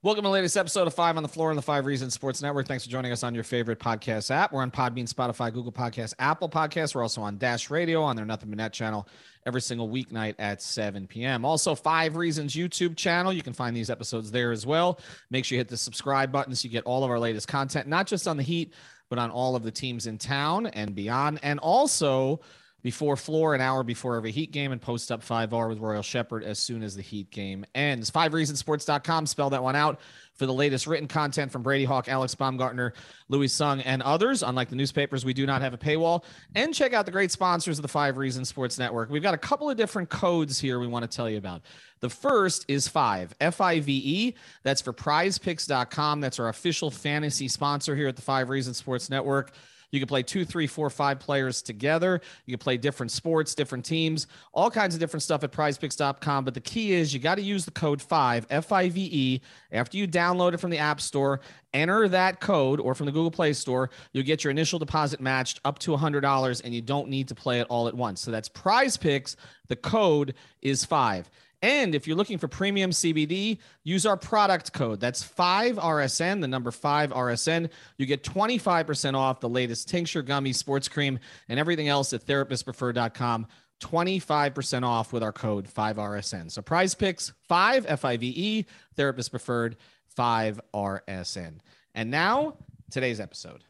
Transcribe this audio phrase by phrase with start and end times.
[0.00, 2.40] Welcome to the latest episode of Five on the Floor on the Five Reasons Sports
[2.40, 2.68] Network.
[2.68, 4.52] Thanks for joining us on your favorite podcast app.
[4.52, 6.94] We're on Podbean, Spotify, Google Podcasts, Apple Podcasts.
[6.94, 9.08] We're also on Dash Radio on their Nothing But Net channel
[9.44, 11.44] every single weeknight at 7 p.m.
[11.44, 13.32] Also, Five Reasons YouTube channel.
[13.32, 15.00] You can find these episodes there as well.
[15.30, 17.88] Make sure you hit the subscribe button so you get all of our latest content,
[17.88, 18.74] not just on the Heat,
[19.08, 21.40] but on all of the teams in town and beyond.
[21.42, 22.38] And also,
[22.82, 26.44] before floor an hour before every Heat game and post up 5R with Royal Shepherd
[26.44, 28.10] as soon as the Heat game ends.
[28.10, 30.00] Five reasonsports.com, spell that one out
[30.34, 32.94] for the latest written content from Brady Hawk, Alex Baumgartner,
[33.28, 34.44] Louis Sung, and others.
[34.44, 36.24] Unlike the newspapers, we do not have a paywall.
[36.54, 39.10] And check out the great sponsors of the Five Reasons Sports Network.
[39.10, 41.62] We've got a couple of different codes here we want to tell you about.
[42.00, 44.34] The first is five, F I V E.
[44.62, 46.20] That's for prizepicks.com.
[46.20, 49.52] That's our official fantasy sponsor here at the Five Reasons Sports Network.
[49.90, 52.20] You can play two, three, four, five players together.
[52.46, 56.44] You can play different sports, different teams, all kinds of different stuff at prizepicks.com.
[56.44, 59.40] But the key is you got to use the code 5, F I V E,
[59.72, 61.40] after you download it from the App Store.
[61.74, 63.90] Enter that code or from the Google Play Store.
[64.12, 67.60] You'll get your initial deposit matched up to $100 and you don't need to play
[67.60, 68.20] it all at once.
[68.22, 69.36] So that's prize picks.
[69.68, 71.28] The code is 5.
[71.60, 75.00] And if you're looking for premium CBD, use our product code.
[75.00, 77.70] That's 5RSN, the number 5RSN.
[77.96, 83.46] You get 25% off the latest tincture, gummy, sports cream, and everything else at therapistprefer.com.
[83.80, 86.50] 25% off with our code 5RSN.
[86.50, 88.66] So prize picks 5 F I V E,
[88.96, 89.76] therapist preferred
[90.16, 91.58] 5RSN.
[91.94, 92.56] And now,
[92.90, 93.64] today's episode.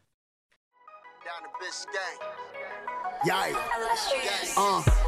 [1.25, 2.29] Down to Biscayne.
[3.27, 4.55] Yikes.
[4.57, 5.08] Uh,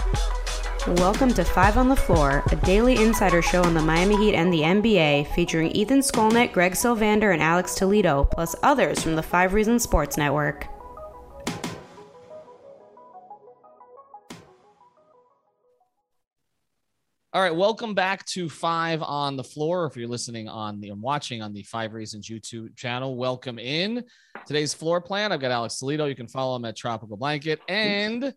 [0.87, 4.51] Welcome to Five on the Floor, a daily insider show on the Miami Heat and
[4.51, 9.53] the NBA, featuring Ethan Skolnick, Greg Sylvander, and Alex Toledo, plus others from the Five
[9.53, 10.65] Reasons Sports Network.
[17.31, 19.85] All right, welcome back to Five on the Floor.
[19.85, 24.03] If you're listening on the and watching on the Five Reasons YouTube channel, welcome in.
[24.47, 25.31] Today's floor plan.
[25.31, 26.07] I've got Alex Toledo.
[26.07, 28.33] You can follow him at Tropical Blanket and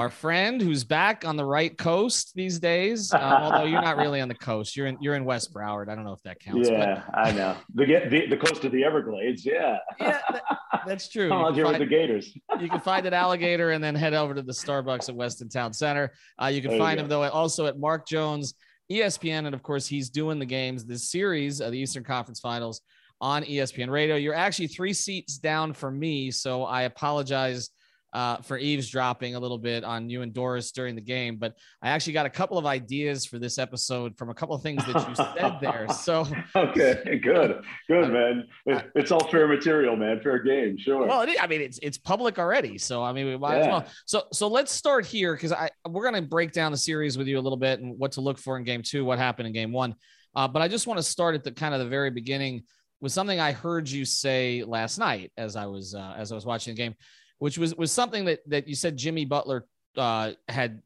[0.00, 3.12] our friend who's back on the right coast these days.
[3.12, 5.88] Um, although you're not really on the coast, you're in you're in West Broward.
[5.90, 6.70] I don't know if that counts.
[6.70, 9.44] Yeah, I know the, the the coast of the Everglades.
[9.44, 10.42] Yeah, yeah, that,
[10.86, 11.30] that's true.
[11.30, 12.34] I'm here with the Gators.
[12.58, 15.72] you can find an alligator and then head over to the Starbucks at Weston Town
[15.72, 16.12] Center.
[16.42, 18.54] Uh, you can there find you him though also at Mark Jones
[18.90, 22.80] ESPN, and of course he's doing the games, this series of the Eastern Conference Finals
[23.20, 24.16] on ESPN Radio.
[24.16, 27.68] You're actually three seats down for me, so I apologize
[28.12, 31.90] uh, for eavesdropping a little bit on you and Doris during the game, but I
[31.90, 35.08] actually got a couple of ideas for this episode from a couple of things that
[35.08, 35.86] you said there.
[36.00, 36.26] So
[36.56, 38.48] okay, good, good, uh, man.
[38.66, 40.20] It, it's all fair material, man.
[40.22, 41.06] Fair game, sure.
[41.06, 43.60] Well, I mean, it's it's public already, so I mean, we might yeah.
[43.60, 43.86] as well.
[44.06, 47.38] So so let's start here because I we're gonna break down the series with you
[47.38, 49.72] a little bit and what to look for in game two, what happened in game
[49.72, 49.94] one.
[50.34, 52.62] Uh, but I just want to start at the kind of the very beginning
[53.00, 56.46] with something I heard you say last night as I was uh, as I was
[56.46, 56.94] watching the game
[57.40, 60.82] which was was something that that you said Jimmy Butler uh, had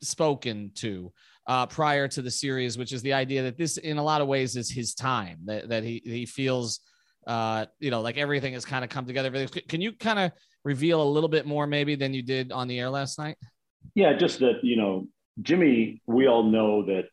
[0.00, 1.12] spoken to
[1.46, 4.28] uh, prior to the series, which is the idea that this, in a lot of
[4.28, 5.40] ways, is his time.
[5.44, 6.80] That that he he feels,
[7.26, 9.46] uh, you know, like everything has kind of come together.
[9.68, 10.32] Can you kind of
[10.64, 13.36] reveal a little bit more, maybe, than you did on the air last night?
[13.94, 15.08] Yeah, just that you know,
[15.42, 16.00] Jimmy.
[16.06, 17.06] We all know that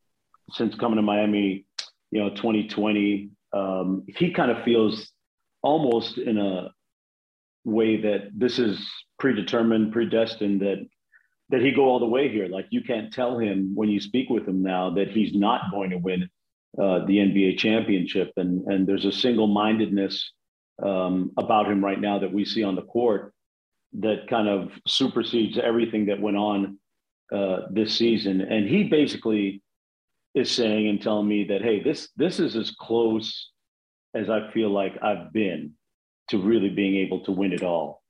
[0.52, 1.66] since coming to Miami,
[2.12, 5.12] you know, 2020, um, he kind of feels
[5.64, 6.70] almost in a
[7.68, 10.88] way that this is predetermined, predestined, that
[11.50, 12.48] that he go all the way here.
[12.48, 15.92] Like you can't tell him when you speak with him now that he's not going
[15.92, 16.24] to win
[16.82, 20.32] uh, the NBA championship, and and there's a single mindedness
[20.84, 23.34] um, about him right now that we see on the court
[24.00, 26.78] that kind of supersedes everything that went on
[27.34, 28.42] uh, this season.
[28.42, 29.62] And he basically
[30.36, 33.52] is saying and telling me that hey, this this is as close
[34.14, 35.74] as I feel like I've been
[36.30, 38.02] to really being able to win it all.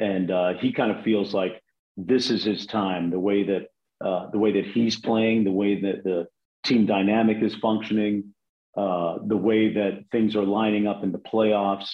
[0.00, 1.62] and uh, he kind of feels like
[1.96, 3.10] this is his time.
[3.10, 3.68] The way that
[4.04, 6.26] uh, the way that he's playing, the way that the
[6.64, 8.34] team dynamic is functioning,
[8.76, 11.88] uh, the way that things are lining up in the playoffs.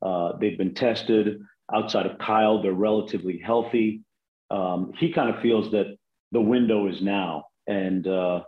[0.00, 1.40] Uh, they've been tested.
[1.72, 4.02] Outside of Kyle, they're relatively healthy.
[4.50, 5.96] Um, he kind of feels that
[6.32, 8.42] the window is now, and uh,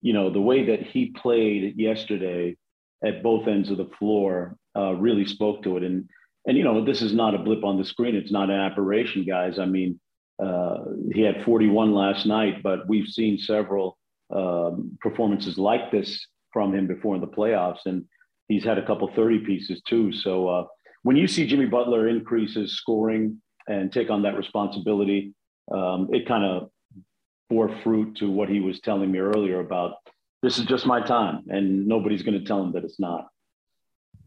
[0.00, 2.56] you know the way that he played yesterday
[3.04, 5.82] at both ends of the floor uh, really spoke to it.
[5.82, 6.08] And
[6.46, 8.14] and you know this is not a blip on the screen.
[8.14, 9.58] It's not an aberration, guys.
[9.58, 10.00] I mean,
[10.42, 10.78] uh,
[11.12, 13.96] he had 41 last night, but we've seen several
[14.34, 18.04] um, performances like this from him before in the playoffs, and
[18.48, 20.12] he's had a couple 30 pieces too.
[20.12, 20.64] So uh,
[21.02, 25.34] when you see Jimmy Butler increase his scoring and take on that responsibility,
[25.72, 26.70] um, it kind of
[27.48, 29.94] bore fruit to what he was telling me earlier about
[30.42, 33.28] this is just my time, and nobody's going to tell him that it's not.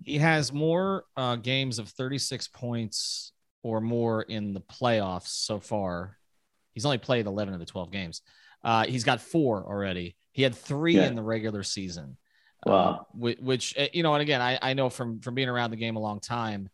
[0.08, 6.18] He has more uh, games of 36 points or more in the playoffs so far.
[6.74, 8.22] He's only played 11 of the 12 games.
[8.64, 10.16] Uh, he's got four already.
[10.32, 11.08] He had three yeah.
[11.08, 12.16] in the regular season.
[12.66, 12.74] Wow.
[12.74, 15.78] Uh, which, which, you know, and again, I, I know from from being around the
[15.78, 16.70] game a long time,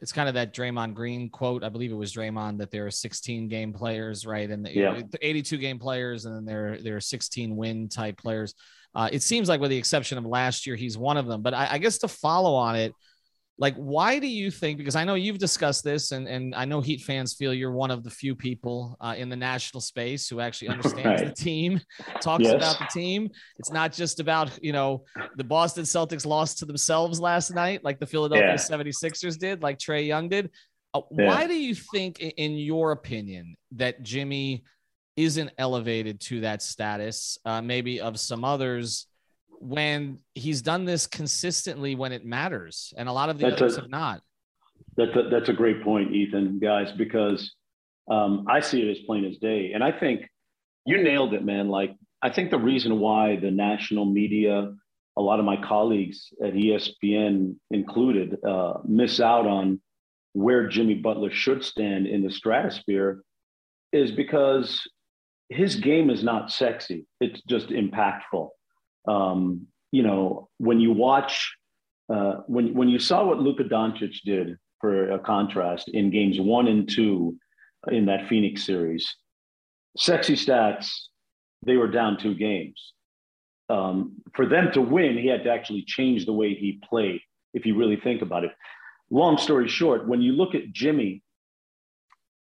[0.00, 1.62] it's kind of that Draymond Green quote.
[1.62, 4.50] I believe it was Draymond that there are 16 game players, right?
[4.50, 5.00] And the, yeah.
[5.20, 8.54] 82 game players, and then there there are 16 win type players.
[8.94, 11.42] Uh, it seems like, with the exception of last year, he's one of them.
[11.42, 12.92] But I, I guess to follow on it,
[13.60, 16.80] like why do you think because i know you've discussed this and, and i know
[16.80, 20.40] heat fans feel you're one of the few people uh, in the national space who
[20.40, 21.36] actually understands right.
[21.36, 21.80] the team
[22.20, 22.54] talks yes.
[22.54, 25.04] about the team it's not just about you know
[25.36, 28.54] the boston celtics lost to themselves last night like the philadelphia yeah.
[28.54, 30.50] 76ers did like Trae Young did
[30.94, 31.26] uh, yeah.
[31.26, 34.64] why do you think in your opinion that jimmy
[35.16, 39.06] isn't elevated to that status uh, maybe of some others
[39.60, 43.76] when he's done this consistently when it matters, and a lot of the that's others
[43.76, 44.22] a, have not.
[44.96, 47.54] That's a, that's a great point, Ethan, guys, because
[48.10, 50.22] um, I see it as plain as day, and I think
[50.86, 51.68] you nailed it, man.
[51.68, 54.72] Like I think the reason why the national media,
[55.16, 59.80] a lot of my colleagues at ESPN included, uh, miss out on
[60.32, 63.22] where Jimmy Butler should stand in the stratosphere
[63.92, 64.80] is because
[65.48, 67.06] his game is not sexy.
[67.20, 68.50] It's just impactful.
[69.06, 71.56] Um, you know, when you watch,
[72.12, 76.68] uh, when when you saw what Luka Doncic did for a contrast in games one
[76.68, 77.36] and two
[77.90, 79.08] in that Phoenix series,
[79.96, 80.90] sexy stats,
[81.64, 82.92] they were down two games.
[83.68, 87.20] Um, for them to win, he had to actually change the way he played.
[87.54, 88.52] If you really think about it,
[89.10, 91.22] long story short, when you look at Jimmy,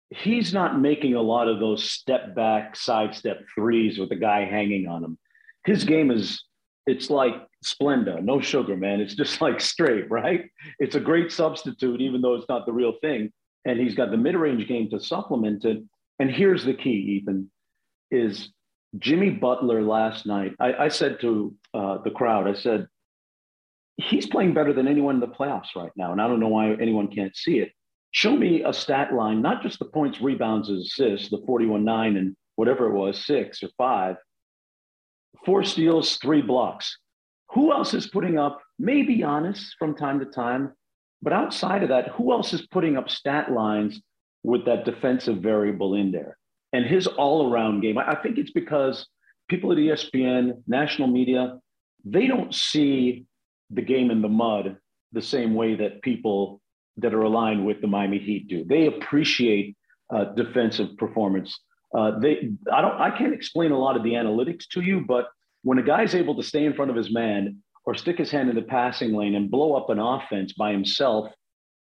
[0.09, 4.87] he's not making a lot of those step back, sidestep threes with the guy hanging
[4.87, 5.17] on him.
[5.65, 6.43] His game is
[6.89, 8.99] it's like Splenda, no sugar, man.
[8.99, 10.49] It's just like straight, right?
[10.79, 13.31] It's a great substitute, even though it's not the real thing.
[13.65, 15.83] And he's got the mid-range game to supplement it.
[16.17, 17.51] And here's the key, Ethan,
[18.09, 18.49] is
[18.97, 20.53] Jimmy Butler last night.
[20.59, 22.87] I, I said to uh, the crowd, I said,
[23.97, 26.11] he's playing better than anyone in the playoffs right now.
[26.11, 27.71] And I don't know why anyone can't see it.
[28.11, 32.35] Show me a stat line, not just the points, rebounds, assists, the 41 9 and
[32.55, 34.15] whatever it was, six or five,
[35.45, 36.97] four steals, three blocks.
[37.51, 40.73] Who else is putting up, maybe Giannis from time to time,
[41.21, 44.01] but outside of that, who else is putting up stat lines
[44.43, 46.37] with that defensive variable in there?
[46.71, 49.07] And his all around game, I think it's because
[49.49, 51.57] people at ESPN, national media,
[52.05, 53.25] they don't see
[53.71, 54.77] the game in the mud
[55.11, 56.61] the same way that people
[56.97, 58.63] that are aligned with the Miami Heat do.
[58.63, 59.75] They appreciate
[60.13, 61.59] uh, defensive performance
[61.97, 65.27] uh, they, I don't, I can't explain a lot of the analytics to you, but
[65.63, 68.49] when a guy's able to stay in front of his man or stick his hand
[68.49, 71.31] in the passing lane and blow up an offense by himself,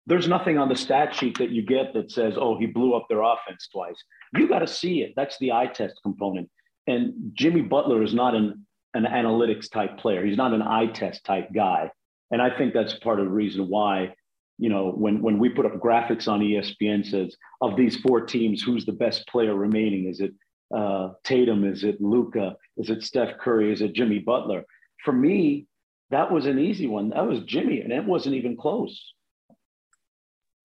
[0.06, 3.06] there's nothing on the stat sheet that you get that says, "Oh, he blew up
[3.08, 3.96] their offense twice."
[4.37, 5.14] You got to see it.
[5.16, 6.50] That's the eye test component.
[6.87, 10.25] And Jimmy Butler is not an an analytics type player.
[10.25, 11.90] He's not an eye test type guy.
[12.30, 14.14] And I think that's part of the reason why
[14.58, 18.62] you know, when when we put up graphics on ESPN says of these four teams,
[18.62, 20.08] who's the best player remaining?
[20.08, 20.32] Is it
[20.75, 21.64] uh, Tatum?
[21.64, 22.56] Is it Luka?
[22.76, 23.73] Is it Steph Curry?
[23.73, 24.64] Is it Jimmy Butler?
[25.04, 25.66] For me,
[26.11, 27.11] that was an easy one.
[27.11, 29.14] That was Jimmy, and it wasn't even close.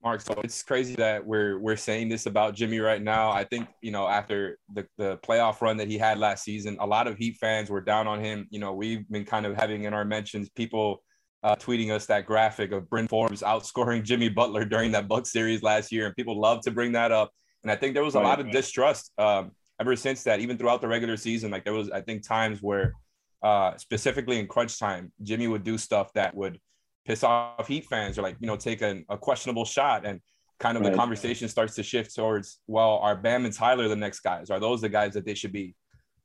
[0.01, 3.31] Mark, so it's crazy that we're we're saying this about Jimmy right now.
[3.31, 6.85] I think you know after the the playoff run that he had last season, a
[6.85, 8.47] lot of Heat fans were down on him.
[8.49, 11.01] You know, we've been kind of having in our mentions people
[11.43, 15.63] uh, tweeting us that graphic of Bryn Forbes outscoring Jimmy Butler during that Buck series
[15.63, 17.31] last year, and people love to bring that up.
[17.63, 20.57] And I think there was a right, lot of distrust um, ever since that, even
[20.57, 21.51] throughout the regular season.
[21.51, 22.93] Like there was, I think, times where,
[23.41, 26.59] uh, specifically in crunch time, Jimmy would do stuff that would
[27.05, 30.05] piss off Heat fans or like you know take a, a questionable shot.
[30.05, 30.19] And
[30.59, 30.91] kind of right.
[30.91, 34.49] the conversation starts to shift towards, well, are Bam and Tyler the next guys?
[34.49, 35.73] Are those the guys that they should be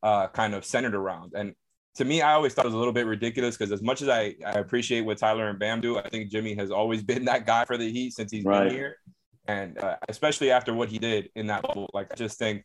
[0.02, 1.32] uh, kind of centered around?
[1.36, 1.54] And
[1.96, 4.08] to me, I always thought it was a little bit ridiculous because as much as
[4.08, 7.46] I, I appreciate what Tyler and Bam do, I think Jimmy has always been that
[7.46, 8.64] guy for the Heat since he's right.
[8.64, 8.96] been here.
[9.46, 12.64] And uh, especially after what he did in that bubble, like I just think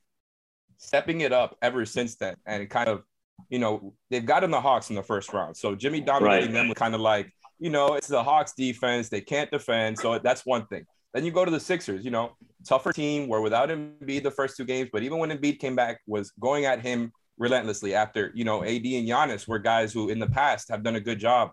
[0.77, 3.03] stepping it up ever since then and kind of,
[3.49, 5.57] you know, they've gotten the Hawks in the first round.
[5.57, 6.53] So Jimmy dominating right.
[6.53, 9.09] them was kind of like, you know, it's the Hawks defense.
[9.09, 9.99] They can't defend.
[9.99, 10.85] So that's one thing.
[11.13, 12.31] Then you go to the Sixers, you know,
[12.65, 15.99] tougher team where without Embiid the first two games, but even when Embiid came back,
[16.07, 20.19] was going at him relentlessly after, you know, AD and Giannis were guys who in
[20.19, 21.51] the past have done a good job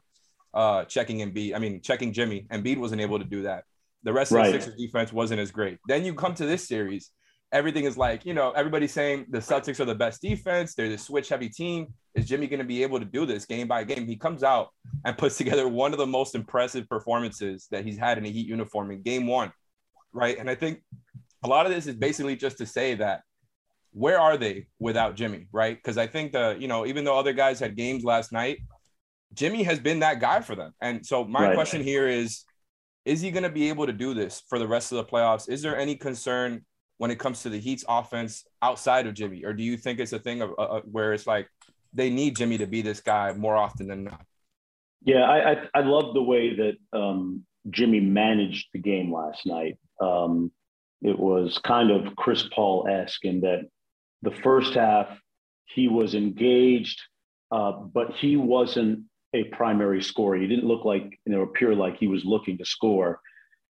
[0.52, 1.54] uh, checking Embiid.
[1.54, 2.46] I mean, checking Jimmy.
[2.50, 3.64] Embiid wasn't able to do that.
[4.02, 4.46] The rest right.
[4.46, 5.78] of the Sixers defense wasn't as great.
[5.88, 7.10] Then you come to this series,
[7.52, 10.74] everything is like, you know, everybody's saying the Celtics are the best defense.
[10.74, 11.94] They're the switch heavy team.
[12.14, 14.06] Is Jimmy going to be able to do this game by game?
[14.06, 14.68] He comes out
[15.04, 18.46] and puts together one of the most impressive performances that he's had in a Heat
[18.46, 19.52] uniform in game one,
[20.12, 20.38] right?
[20.38, 20.82] And I think
[21.44, 23.22] a lot of this is basically just to say that
[23.96, 25.74] where are they without Jimmy, right?
[25.74, 28.58] Because I think the, you know, even though other guys had games last night,
[29.32, 30.74] Jimmy has been that guy for them.
[30.82, 31.54] And so my right.
[31.54, 32.44] question here is,
[33.06, 35.48] is he going to be able to do this for the rest of the playoffs?
[35.48, 36.66] Is there any concern
[36.98, 40.12] when it comes to the Heat's offense outside of Jimmy, or do you think it's
[40.12, 41.48] a thing of uh, uh, where it's like
[41.94, 44.24] they need Jimmy to be this guy more often than not?
[45.04, 49.78] Yeah, I I, I love the way that um, Jimmy managed the game last night.
[50.00, 50.50] Um,
[51.02, 53.68] it was kind of Chris Paul esque in that
[54.26, 55.08] the first half
[55.66, 57.00] he was engaged,
[57.52, 59.04] uh, but he wasn't
[59.34, 60.36] a primary scorer.
[60.36, 63.20] He didn't look like you know appear like he was looking to score.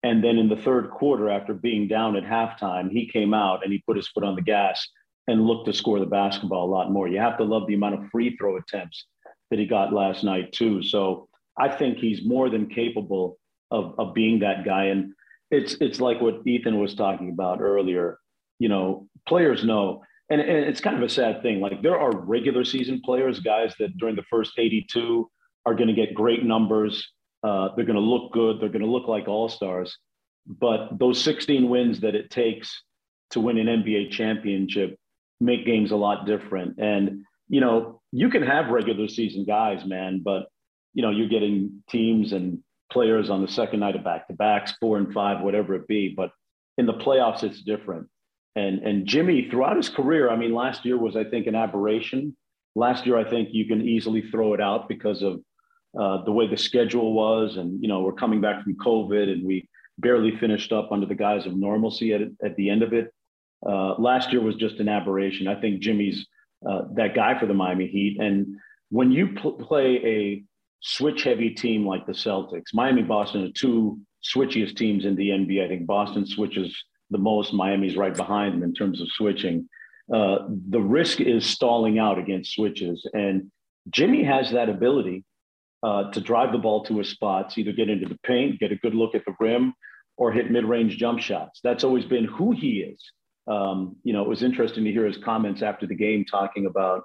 [0.02, 3.72] And then in the third quarter, after being down at halftime, he came out and
[3.72, 4.86] he put his foot on the gas
[5.26, 7.08] and looked to score the basketball a lot more.
[7.08, 9.06] You have to love the amount of free throw attempts
[9.50, 10.80] that he got last night, too.
[10.82, 13.38] So I think he's more than capable
[13.72, 14.84] of, of being that guy.
[14.84, 15.12] And
[15.50, 18.18] it's it's like what Ethan was talking about earlier.
[18.60, 21.61] You know, players know, and, and it's kind of a sad thing.
[21.61, 25.30] Like there are regular season players, guys that during the first 82
[25.64, 27.12] are going to get great numbers
[27.47, 28.61] uh, they're going to look good.
[28.61, 29.97] They're going to look like all stars.
[30.47, 32.83] But those 16 wins that it takes
[33.30, 34.97] to win an NBA championship
[35.40, 36.78] make games a lot different.
[36.78, 40.47] And, you know, you can have regular season guys, man, but,
[40.95, 44.73] you know, you're getting teams and players on the second night of back to backs,
[44.80, 46.14] four and five, whatever it be.
[46.16, 46.30] But
[46.78, 48.09] in the playoffs, it's different.
[48.56, 52.34] And, and Jimmy, throughout his career, I mean, last year was, I think, an aberration.
[52.75, 55.40] Last year, I think you can easily throw it out because of
[55.98, 59.46] uh, the way the schedule was, and you know we're coming back from COVID, and
[59.46, 59.66] we
[59.98, 63.14] barely finished up under the guise of normalcy at at the end of it.
[63.66, 65.48] Uh, last year was just an aberration.
[65.48, 66.26] I think Jimmy's
[66.68, 68.56] uh, that guy for the Miami Heat, and
[68.90, 70.44] when you pl- play a
[70.80, 73.98] switch heavy team like the Celtics, Miami, Boston are two
[74.34, 75.64] switchiest teams in the NBA.
[75.64, 76.76] I think Boston switches
[77.10, 77.52] the most.
[77.52, 79.68] Miami's right behind them in terms of switching.
[80.12, 83.50] Uh, the risk is stalling out against switches, and
[83.90, 85.25] Jimmy has that ability
[85.82, 88.76] uh, to drive the ball to his spots, either get into the paint, get a
[88.76, 89.75] good look at the rim,
[90.16, 91.60] or hit mid-range jump shots.
[91.62, 93.00] That's always been who he is.
[93.46, 97.04] Um, you know, it was interesting to hear his comments after the game talking about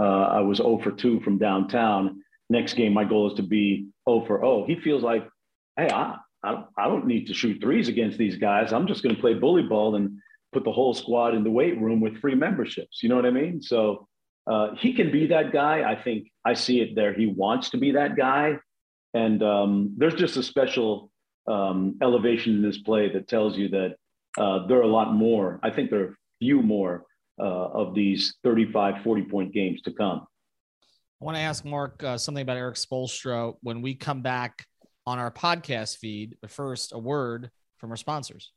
[0.00, 2.22] uh, I was 0 for 2 from downtown.
[2.48, 4.64] Next game, my goal is to be 0 for 0.
[4.66, 5.28] He feels like,
[5.76, 8.72] hey, I, I, I don't need to shoot threes against these guys.
[8.72, 10.18] I'm just going to play bully ball and
[10.52, 13.02] put the whole squad in the weight room with free memberships.
[13.02, 13.62] You know what I mean?
[13.62, 14.08] So
[14.46, 15.90] uh, he can be that guy.
[15.90, 17.14] I think I see it there.
[17.14, 18.58] He wants to be that guy.
[19.14, 21.10] And um, there's just a special
[21.46, 23.96] um, elevation in this play that tells you that
[24.38, 25.60] uh, there are a lot more.
[25.62, 27.04] I think there are few more
[27.40, 30.26] uh, of these 35, 40 point games to come.
[31.20, 34.66] I want to ask Mark uh, something about Erik Spoelstra when we come back
[35.06, 36.36] on our podcast feed.
[36.40, 38.52] But first, a word from our sponsors.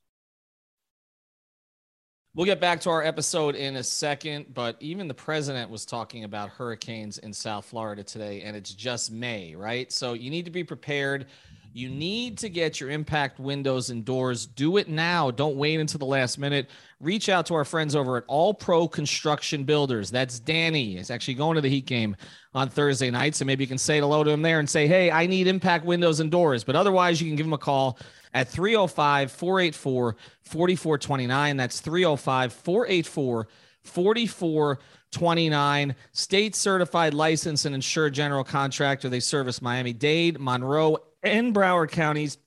[2.35, 6.25] We'll get back to our episode in a second, but even the president was talking
[6.25, 9.89] about hurricanes in South Florida today, and it's just May, right?
[9.89, 11.27] So you need to be prepared.
[11.75, 14.45] You need to get your impact windows and doors.
[14.45, 15.29] Do it now.
[15.29, 16.69] Don't wait until the last minute.
[17.01, 20.09] Reach out to our friends over at All Pro Construction Builders.
[20.09, 20.95] That's Danny.
[20.95, 22.15] He's actually going to the Heat game
[22.53, 23.35] on Thursday night.
[23.35, 25.83] So maybe you can say hello to him there and say, hey, I need impact
[25.83, 26.63] windows and doors.
[26.63, 27.99] But otherwise, you can give him a call
[28.33, 31.57] at 305 484 4429.
[31.57, 33.47] That's 305 484
[33.83, 35.95] 4429.
[36.13, 39.09] State certified licensed and insured general contractor.
[39.09, 42.37] They service Miami Dade, Monroe, and Broward counties.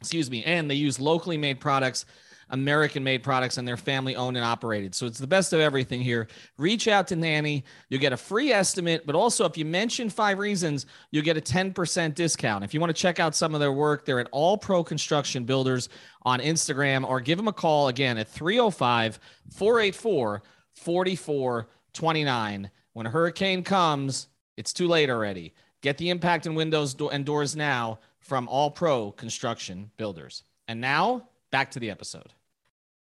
[0.00, 0.44] Excuse me.
[0.44, 2.04] And they use locally made products
[2.50, 4.94] American made products and they're family owned and operated.
[4.94, 6.28] So it's the best of everything here.
[6.56, 7.64] Reach out to Nanny.
[7.88, 11.40] You'll get a free estimate, but also if you mention five reasons, you'll get a
[11.40, 12.64] 10% discount.
[12.64, 15.44] If you want to check out some of their work, they're at All Pro Construction
[15.44, 15.88] Builders
[16.22, 19.18] on Instagram or give them a call again at 305
[19.50, 20.42] 484
[20.74, 22.70] 4429.
[22.94, 25.54] When a hurricane comes, it's too late already.
[25.82, 30.44] Get the impact in windows and doors now from All Pro Construction Builders.
[30.68, 32.30] And now back to the episode.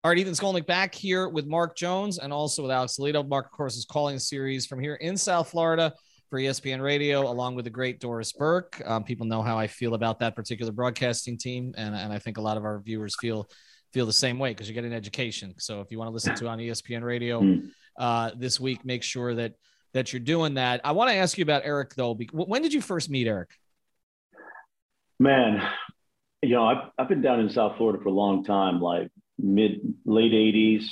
[0.05, 3.23] All right, Ethan Skolnick back here with Mark Jones and also with Alex Toledo.
[3.23, 5.93] Mark, of course, is calling a series from here in South Florida
[6.29, 8.81] for ESPN Radio, along with the great Doris Burke.
[8.85, 12.37] Um, people know how I feel about that particular broadcasting team, and, and I think
[12.37, 13.49] a lot of our viewers feel
[13.95, 15.55] feel the same way because you get an education.
[15.57, 17.69] So if you want to listen to on ESPN Radio hmm.
[17.99, 19.55] uh, this week, make sure that
[19.95, 20.83] that you're doing that.
[20.85, 22.15] I want to ask you about Erik though.
[22.33, 23.51] When did you first meet Erik?
[25.19, 25.63] Man,
[26.43, 29.81] you know, I've, I've been down in South Florida for a long time, like mid,
[30.05, 30.87] late 80s,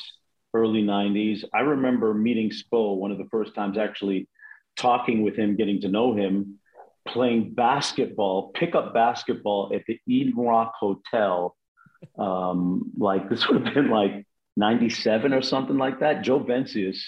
[0.54, 1.45] early 90s.
[1.52, 4.28] I remember meeting Spo one of the first times actually
[4.76, 6.59] talking with him, getting to know him,
[7.07, 11.54] playing basketball, pickup basketball at the Eden Rock Hotel.
[12.19, 14.26] Um, like this would have been like
[14.57, 16.23] 97 or something like that.
[16.23, 16.99] Joe Vencius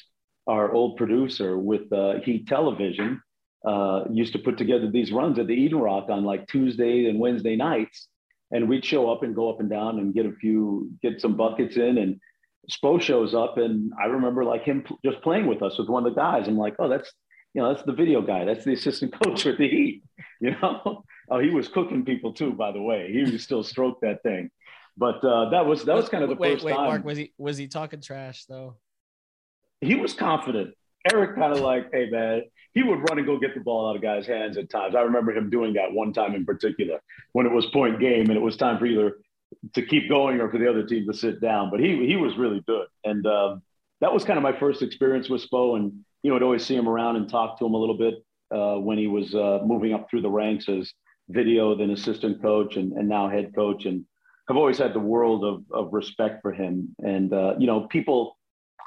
[0.46, 3.20] our old producer with uh, Heat Television,
[3.66, 7.18] uh, used to put together these runs at the Eden Rock on like Tuesday and
[7.18, 8.08] Wednesday nights.
[8.52, 11.36] And we'd show up and go up and down and get a few, get some
[11.36, 11.98] buckets in.
[11.98, 12.20] And
[12.70, 13.58] Spo shows up.
[13.58, 16.46] And I remember like him just playing with us with one of the guys.
[16.46, 17.12] I'm like, oh, that's,
[17.54, 18.44] you know, that's the video guy.
[18.44, 20.02] That's the assistant coach with the Heat.
[20.38, 23.10] You know, oh, he was cooking people too, by the way.
[23.10, 24.50] He was still stroke that thing.
[24.94, 26.84] But uh, that was that was kind of the wait, first wait, time.
[26.84, 28.76] Mark, was he was he talking trash though?
[29.80, 30.74] he was confident.
[31.12, 32.42] Erik kind of like, hey man,
[32.74, 34.94] he would run and go get the ball out of guys' hands at times.
[34.94, 37.00] I remember him doing that one time in particular
[37.32, 39.16] when it was point game and it was time for either
[39.74, 41.70] to keep going or for the other team to sit down.
[41.70, 43.62] But he he was really good, and um,
[44.00, 45.76] that was kind of my first experience with Spo.
[45.76, 48.14] And you know, I'd always see him around and talk to him a little bit
[48.54, 50.92] uh, when he was uh, moving up through the ranks as
[51.28, 53.86] video, then assistant coach, and, and now head coach.
[53.86, 54.04] And
[54.48, 56.94] I've always had the world of of respect for him.
[57.02, 58.35] And uh, you know, people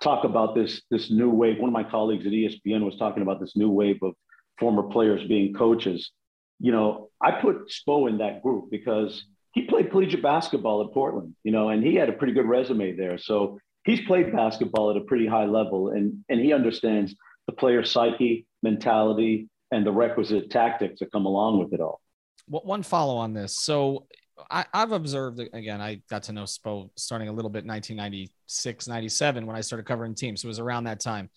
[0.02, 1.60] talk about this this new wave.
[1.60, 4.14] One of my colleagues at ESPN was talking about this new wave of
[4.60, 6.12] former players being coaches.
[6.60, 11.36] You know, I put Spo in that group because he played collegiate basketball at Portland,
[11.44, 13.18] you know, and he had a pretty good resume there.
[13.18, 17.16] So he's played basketball at a pretty high level and and he understands
[17.48, 22.00] the player psyche, mentality, and the requisite tactics that come along with it all.
[22.48, 23.56] One follow on this.
[23.60, 24.08] So
[24.50, 29.46] I, have observed again, I got to know Spo starting a little bit 1996, 97
[29.46, 30.42] when I started covering teams.
[30.42, 31.30] So it was around that time.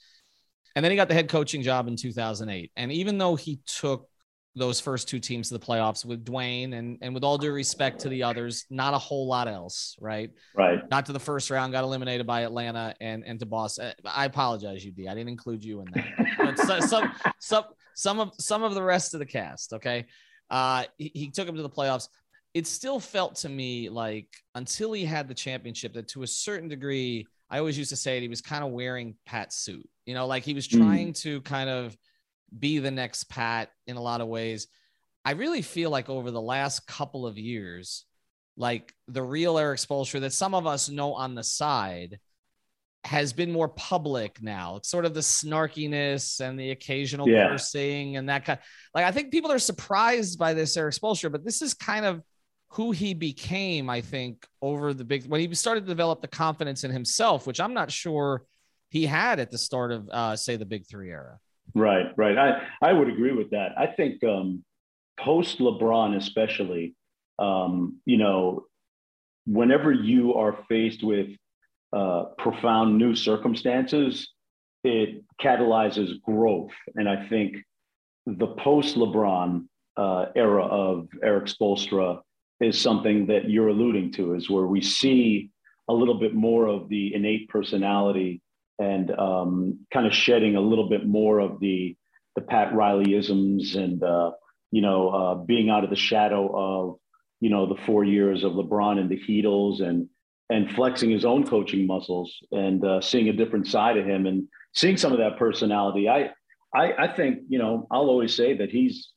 [0.75, 2.73] And then he got the head coaching job in 2008.
[2.77, 4.09] And even though he took
[4.55, 8.01] those first two teams to the playoffs with Dwayne and, and with all due respect
[8.01, 10.31] to the others, not a whole lot else, right?
[10.55, 10.79] Right.
[10.91, 13.93] Not to the first round, got eliminated by Atlanta and, and to Boston.
[14.05, 15.07] I apologize, UD.
[15.07, 16.37] I didn't include you in that.
[16.39, 19.73] but so, some, some, some of, some of the rest of the cast.
[19.73, 20.07] Okay.
[20.51, 22.09] Uh, he, he took him to the playoffs
[22.55, 26.69] it still felt to me like until he had the championship that to a certain
[26.69, 30.15] degree, I always used to say it, he was kind of wearing Pat's suit, you
[30.15, 30.79] know, like he was mm.
[30.79, 31.21] trying mm.
[31.23, 31.97] to kind of
[32.59, 34.69] be the next Pat in a lot of ways.
[35.25, 38.05] I really feel like over the last couple of years,
[38.57, 42.19] like the real Erik Spoelstra that some of us know on the side
[43.05, 44.77] has been more public now.
[44.77, 47.49] It's sort of the snarkiness and the occasional yeah.
[47.49, 48.59] cursing and that kind.
[48.95, 52.23] Like I think people are surprised by this Erik Spoelstra, but this is kind of
[52.73, 56.85] who he became, I think, over the big when he started to develop the confidence
[56.85, 58.45] in himself, which I'm not sure
[58.89, 61.39] he had at the start of, uh, say, the Big Three era.
[61.75, 62.39] Right, right.
[62.39, 63.79] I I would agree with that.
[63.79, 64.65] I think um,
[65.21, 66.95] post LeBron, especially,
[67.39, 68.65] um, you know,
[69.47, 71.29] whenever you are faced with
[71.93, 74.33] uh, profound new circumstances,
[74.83, 77.57] it catalyzes growth, and I think
[78.25, 79.67] the post LeBron
[79.99, 82.21] uh, era of Erik Spoelstra
[82.61, 85.51] is something that you're alluding to, is where we see
[85.89, 88.41] a little bit more of the innate personality
[88.79, 91.97] and um, kind of shedding a little bit more of the
[92.35, 94.33] the Pat Rileyisms and uh,
[94.71, 96.99] you know uh, being out of the shadow of
[97.41, 100.09] you know the four years of LeBron and the Heatles and
[100.51, 104.49] and flexing his own coaching muscles and uh, seeing a different side of him and
[104.75, 106.09] seeing some of that personality.
[106.09, 106.31] I,
[106.75, 109.11] I I think you know I'll always say that he's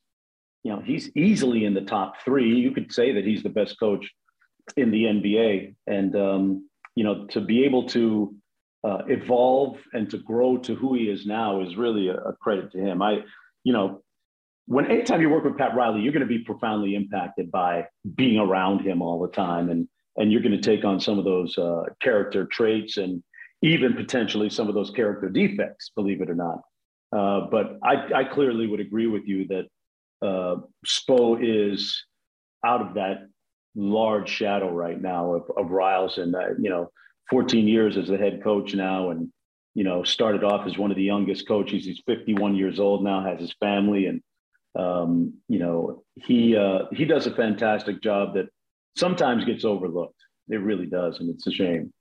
[0.66, 2.56] you know, he's easily in the top three.
[2.56, 4.10] You could say that he's the best coach
[4.76, 5.76] in the NBA.
[5.86, 8.34] And, um, you know, to be able to
[8.84, 12.72] uh, evolve and to grow to who he is now is really a, a credit
[12.72, 13.04] to him.
[13.04, 13.20] I,
[13.64, 14.02] you know,
[14.66, 18.40] when anytime you work with Pat Riley, you're going to be profoundly impacted by being
[18.40, 21.58] around him all the time and and you're going to take on some of those
[21.58, 23.22] uh, character traits and
[23.62, 26.62] even potentially some of those character defects, believe it or not.
[27.12, 29.66] Uh, but I, I, clearly would agree with you that
[30.26, 32.04] uh, Spo is
[32.66, 33.28] out of that
[33.76, 36.90] large shadow right now of, of Riles and, uh, you know,
[37.30, 39.30] 14 years as the head coach now and,
[39.74, 41.86] you know, started off as one of the youngest coaches.
[41.86, 44.06] He's 51 years old now, has his family.
[44.08, 44.22] And,
[44.78, 48.48] um, you know, he, uh, he does a fantastic job that
[48.96, 50.20] sometimes gets overlooked.
[50.50, 51.20] It really does.
[51.20, 51.92] And it's a shame.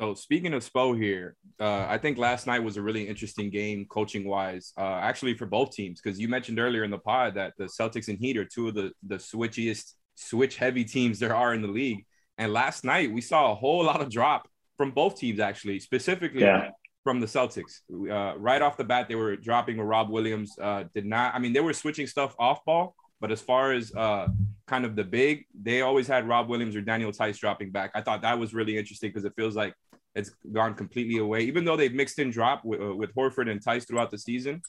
[0.00, 3.84] So speaking of Spo here, uh, I think last night was a really interesting game
[3.86, 7.54] coaching wise, uh, actually for both teams because you mentioned earlier in the pod that
[7.58, 11.52] the Celtics and Heat are two of the the switchiest, switch heavy teams there are
[11.52, 12.04] in the league.
[12.38, 16.42] And last night we saw a whole lot of drop from both teams actually, specifically
[16.42, 16.70] yeah.
[17.02, 17.80] from the Celtics.
[17.90, 20.56] Uh, right off the bat, they were dropping with Rob Williams.
[20.60, 23.92] Uh, did not, I mean, they were switching stuff off ball, but as far as
[23.96, 24.28] uh,
[24.68, 27.90] kind of the big, they always had Rob Williams or Daniel Theis dropping back.
[27.96, 29.74] I thought that was really interesting because it feels like
[30.14, 31.40] it's gone completely away.
[31.42, 34.62] Even though they've mixed in drop with, uh, with Horford and Theis throughout the season,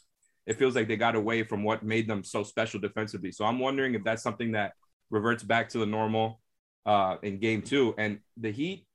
[0.45, 3.31] it feels like they got away from what made them so special defensively.
[3.31, 4.73] So I'm wondering if that's something that
[5.09, 6.41] reverts back to the normal
[6.85, 7.93] uh, in game two.
[7.97, 8.85] And the Heat,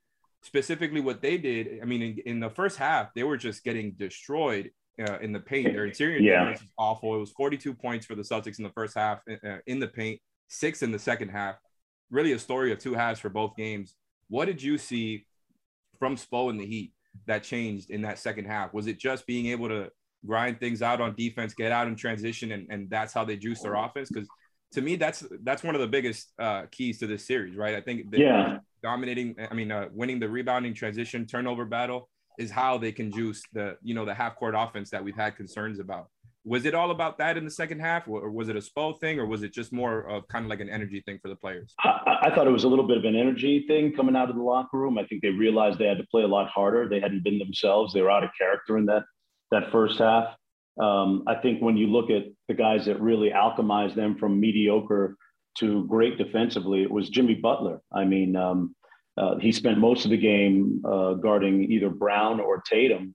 [0.43, 3.93] specifically what they did, I mean, in, in the first half, they were just getting
[3.93, 5.73] destroyed uh, in the paint.
[5.73, 6.41] Their interior yeah.
[6.41, 7.15] defense was awful.
[7.15, 10.21] It was 42 points for the Celtics in the first half uh, in the paint,
[10.49, 11.57] six in the second half.
[12.11, 13.95] Really a story of two halves for both games.
[14.29, 15.27] What did you see
[15.99, 16.93] from Spo in the Heat
[17.27, 18.75] that changed in that second half?
[18.75, 19.91] Was it just being able to
[20.27, 23.61] grind things out on defense, get out in transition, and, and that's how they juice
[23.63, 24.09] their offense?
[24.13, 24.29] Because
[24.73, 27.75] to me, that's that's one of the biggest uh, keys to this series, right?
[27.75, 28.59] I think yeah.
[28.83, 33.43] dominating, I mean, uh, winning the rebounding transition turnover battle is how they can juice
[33.53, 36.09] the you know the half court offense that we've had concerns about.
[36.47, 39.19] Was it all about that in the second half, or was it a Spo thing,
[39.19, 41.75] or was it just more of kind of like an energy thing for the players?
[41.83, 44.37] I, I, thought it was a little bit of an energy thing coming out of
[44.37, 44.99] the locker room.
[44.99, 46.87] I think they realized they had to play a lot harder.
[46.87, 47.95] They hadn't been themselves.
[47.95, 49.05] They were out of character in that
[49.53, 50.37] that first half.
[50.81, 55.17] Um, I think when you look at the guys that really alchemized them from mediocre
[55.59, 57.81] to great defensively, it was Jimmy Butler.
[57.93, 58.75] I mean, um,
[59.17, 63.15] uh, he spent most of the game uh, guarding either Brown or Tatum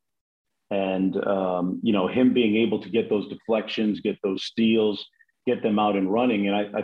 [0.71, 5.05] and um, you know him being able to get those deflections, get those steals,
[5.45, 6.47] get them out and running.
[6.47, 6.83] And I, I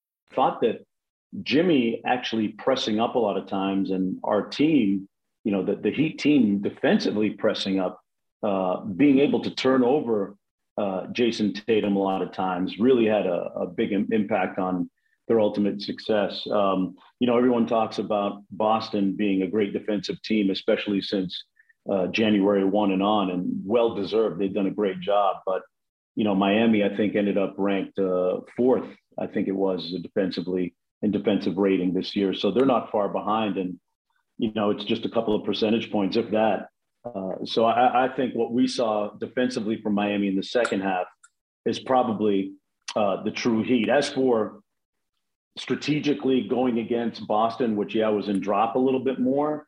[0.35, 0.85] thought that
[1.43, 5.07] Jimmy actually pressing up a lot of times and our team,
[5.43, 8.01] you know, the, the Heat team defensively pressing up,
[8.43, 10.35] uh, being able to turn over
[10.77, 14.89] uh, Jayson Tatum a lot of times really had a, a big impact on
[15.27, 16.45] their ultimate success.
[16.51, 21.45] Um, you know, everyone talks about Boston being a great defensive team, especially since
[21.89, 24.39] uh, January 1 and on, and well deserved.
[24.39, 25.37] They've done a great job.
[25.45, 25.61] But,
[26.15, 28.87] you know, Miami, I think, ended up ranked uh, fourth
[29.19, 32.33] I think it was defensively in defensive rating this year.
[32.33, 33.57] So they're not far behind.
[33.57, 33.79] And,
[34.37, 36.67] you know, it's just a couple of percentage points, if that.
[37.03, 41.07] Uh, so I, I, think what we saw defensively from Miami in the second half
[41.65, 42.53] is probably
[42.95, 43.89] uh, the true heat.
[43.89, 44.59] As for
[45.57, 49.65] strategically going against Boston, which, yeah, was in drop a little bit more,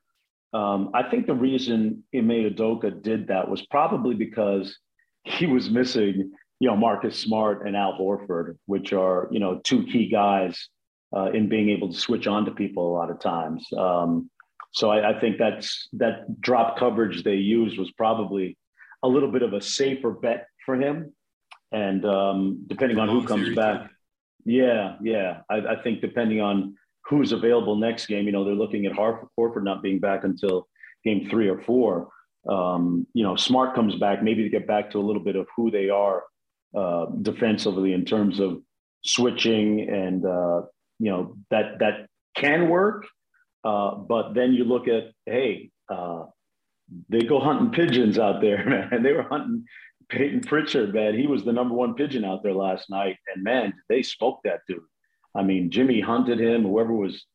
[0.54, 2.54] um, I think the reason Ime
[3.02, 4.78] did that was probably because
[5.24, 6.32] he was missing
[6.64, 10.70] you know, Marcus Smart and Al Horford, which are, you know, two key guys
[11.14, 13.68] uh, in being able to switch on to people a lot of times.
[13.78, 14.30] Um,
[14.72, 18.58] so I, I, think that's that drop coverage they used was probably
[19.04, 21.12] a little bit of a safer bet for him.
[21.74, 23.92] And um, depending on who comes back,
[24.46, 28.86] yeah, yeah, I, I, think depending on who's available next game, you know, they're looking
[28.86, 30.70] at Horford not being back until
[31.04, 32.08] game three or four.
[32.48, 35.46] Um, you know, Smart comes back, maybe to get back to a little bit of
[35.58, 36.24] who they are
[36.76, 38.62] uh, defensively in terms of
[39.06, 40.62] switching and uh,
[41.00, 43.06] you know that that can work.
[43.64, 46.24] Uh, but then you look at hey, uh,
[47.10, 48.90] they go hunting pigeons out there, man.
[48.92, 49.66] And they were hunting
[50.10, 51.18] Payton Pritchard, man.
[51.18, 54.62] He was the number one pigeon out there last night, and man, they smoked that
[54.68, 54.80] dude.
[55.36, 56.64] I mean, Jimmy hunted him.
[56.64, 57.26] Whoever was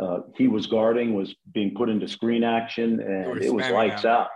[0.00, 4.20] uh, he was guarding was being put into screen action, and it was lights out.
[4.20, 4.28] out.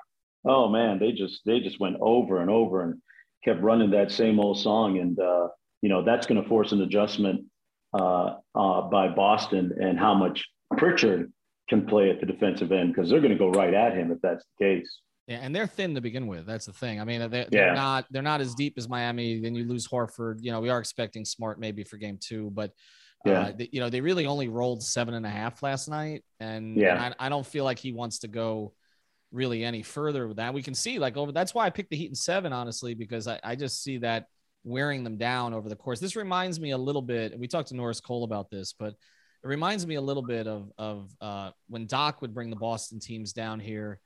[0.44, 3.00] Oh man, they just they just went over and over and
[3.44, 5.48] kept running that same old song, and uh,
[5.80, 7.44] you know that's going to force an adjustment
[7.94, 11.32] uh, uh, by Boston and how much Pritchard
[11.68, 14.18] can play at the defensive end because they're going to go right at him if
[14.22, 15.00] that's the case.
[15.28, 16.46] Yeah, and they're thin to begin with.
[16.46, 17.00] That's the thing.
[17.00, 17.74] I mean, they're, they're yeah.
[17.74, 19.40] not they're not as deep as Miami.
[19.40, 20.38] Then you lose Horford.
[20.40, 22.72] You know, we are expecting Smart maybe for game two, but
[23.24, 26.24] yeah, uh, they, you know, they really only rolled seven and a half last night,
[26.40, 28.72] and yeah, and I, I, don't feel like he wants to go
[29.32, 30.54] really any further with that.
[30.54, 31.32] We can see like over.
[31.32, 34.26] That's why I picked the Heat in seven, honestly, because I, I just see that
[34.64, 35.98] wearing them down over the course.
[35.98, 38.94] This reminds me a little bit, and we talked to Norris Cole about this, but
[39.44, 43.00] it reminds me a little bit of of uh, when Doc would bring the Boston
[43.00, 44.00] teams down here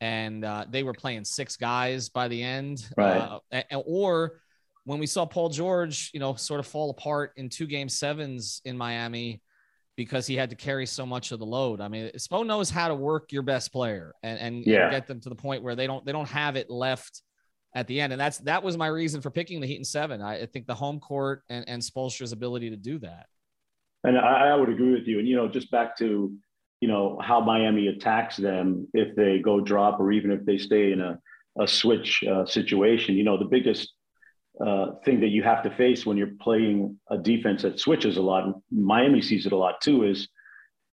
[0.00, 2.86] and uh, they were playing six guys by the end.
[2.96, 3.40] Right.
[3.52, 4.40] Uh, or
[4.84, 8.62] when we saw Paul George, you know, sort of fall apart in two game sevens
[8.64, 9.42] in Miami
[9.98, 11.80] because he had to carry so much of the load.
[11.80, 14.88] I mean, Spo knows how to work your best player and, and yeah.
[14.90, 17.20] get them to the point where they don't they don't have it left
[17.74, 18.12] at the end.
[18.12, 20.22] And that's that was my reason for picking the Heat in seven.
[20.22, 23.26] I, I think the home court and, and Spoelstra's ability to do that.
[24.04, 25.18] And I, I would agree with you.
[25.18, 26.32] And you know, just back to
[26.80, 30.92] you know how Miami attacks them if they go drop or even if they stay
[30.92, 31.18] in a,
[31.60, 33.16] a switch uh, situation.
[33.16, 33.94] You know, the biggest
[34.64, 38.22] uh, thing that you have to face when you're playing a defense that switches a
[38.22, 40.28] lot, and Miami sees it a lot too, is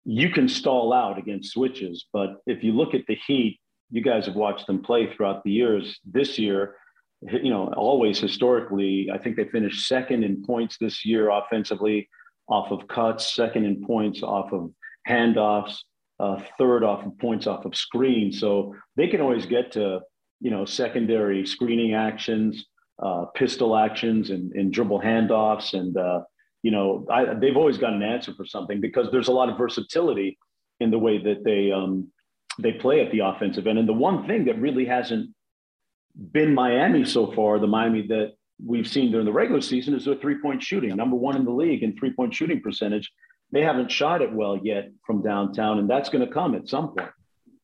[0.05, 2.07] you can stall out against switches.
[2.13, 5.51] But if you look at the Heat, you guys have watched them play throughout the
[5.51, 5.99] years.
[6.05, 6.77] This year,
[7.23, 12.09] you know, always historically, I think they finished second in points this year offensively
[12.49, 14.71] off of cuts, second in points off of
[15.09, 15.77] handoffs,
[16.19, 18.33] uh, third off of points off of screen.
[18.33, 20.01] So they can always get to,
[20.41, 22.65] you know, secondary screening actions,
[23.03, 25.75] uh, pistol actions, and, and dribble handoffs.
[25.75, 26.23] And, uh,
[26.63, 29.59] you know, I, they've always got an answer for something because there's a lot of
[29.59, 30.39] versatility
[30.81, 32.09] in the way that they um,
[32.59, 33.79] they play at the offensive end.
[33.79, 35.31] And the one thing that really hasn't
[36.33, 38.35] been Miami so far, the Miami that
[38.65, 41.51] we've seen during the regular season, is their three point shooting, number one in the
[41.51, 43.11] league in three point shooting percentage
[43.53, 46.89] they haven't shot it well yet from downtown, and that's going to come at some
[46.89, 47.11] point.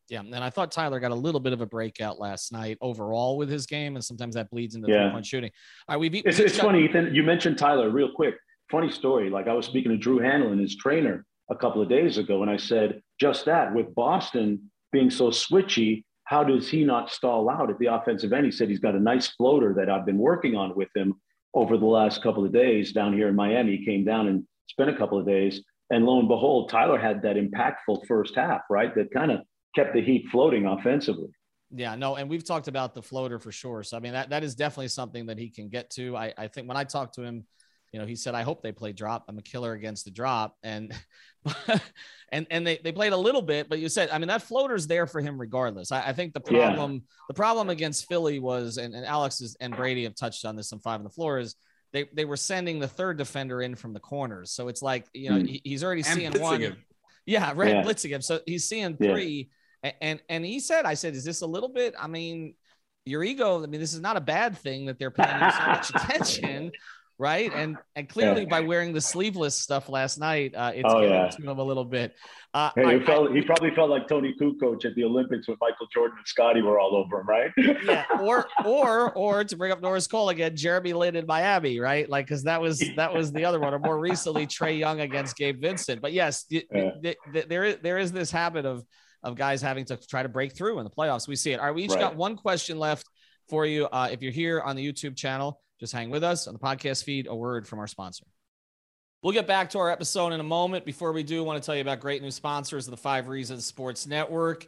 [0.09, 3.37] Yeah, and I thought Tyler got a little bit of a breakout last night overall
[3.37, 5.05] with his game, and sometimes that bleeds into yeah.
[5.05, 5.51] three-point shooting.
[5.89, 6.15] All right, we've.
[6.25, 7.15] It's, it's funny, Ethan.
[7.15, 8.37] You mentioned Tyler real quick.
[8.71, 9.31] Funny story.
[9.31, 12.51] Like I was speaking to Drew Hanlen, his trainer, a couple of days ago, and
[12.51, 16.05] I said just that with Boston being so switchy.
[16.25, 18.47] How does he not stall out at the offensive end?
[18.47, 21.15] He said he's got a nice floater that I've been working on with him
[21.55, 23.77] over the last couple of days down here in Miami.
[23.77, 27.23] He came down and spent a couple of days and lo and behold, Tyler had
[27.23, 28.95] that impactful first half, right?
[28.95, 29.41] That kind of
[29.77, 31.29] kept the Heat floating offensively.
[31.71, 33.83] Yeah, no, and we've talked about the floater for sure.
[33.83, 36.17] So I mean that that is definitely something that he can get to.
[36.17, 37.45] I, I think when I talked to him,
[37.93, 39.25] you know, he said, I hope they play drop.
[39.29, 40.57] I'm a killer against the drop.
[40.63, 40.93] And
[42.33, 44.87] and and they, they played a little bit, but you said, I mean, that floater's
[44.87, 45.93] there for him regardless.
[45.93, 47.01] I, I think the problem, yeah.
[47.29, 50.73] the problem against Philly was, and, and Alex is, and Brady have touched on this
[50.73, 51.55] on five on the floor is
[51.93, 54.51] they they were sending the third defender in from the corners.
[54.51, 55.61] So it's like you know mm.
[55.65, 56.61] he's already and seeing one.
[56.61, 56.77] Him.
[57.25, 57.83] Yeah, right, yeah.
[57.83, 58.23] blitzing him.
[58.23, 59.55] So he's seeing three, yeah.
[60.01, 61.95] And and he said, I said, is this a little bit?
[61.99, 62.55] I mean,
[63.05, 63.63] your ego.
[63.63, 66.73] I mean, this is not a bad thing that they're paying you so much attention
[67.19, 67.53] right?
[67.55, 68.49] And and clearly yeah.
[68.49, 71.29] by wearing the sleeveless stuff last night, uh, it's oh, yeah.
[71.29, 72.15] to him a little bit.
[72.53, 75.49] Uh, hey, I, he, felt, I, he probably felt like Toni Kukoc at the Olympics
[75.49, 77.51] when Michael Jordan and Scottie were all over him, right?
[77.85, 82.09] yeah, or or or to bring up Norris Cole again, Jeremy Lin in Miami, right?
[82.09, 85.37] Like because that was that was the other one, or more recently Trae Young against
[85.37, 86.01] Gabe Vincent.
[86.01, 86.93] But yes, yeah.
[87.49, 88.85] there is there is this habit of
[89.27, 91.29] of guys having to try to break through in the playoffs.
[91.29, 91.61] We see it.
[91.61, 92.01] All right, we each right.
[92.01, 93.07] got one question left
[93.49, 93.87] for you.
[93.87, 97.05] Uh, if you're here on the YouTube channel, just hang with us on the podcast
[97.05, 97.27] feed.
[97.27, 98.25] A word from our sponsor.
[99.23, 100.85] We'll get back to our episode in a moment.
[100.85, 103.29] Before we do, I want to tell you about great new sponsors of the Five
[103.29, 104.67] Reasons Sports Network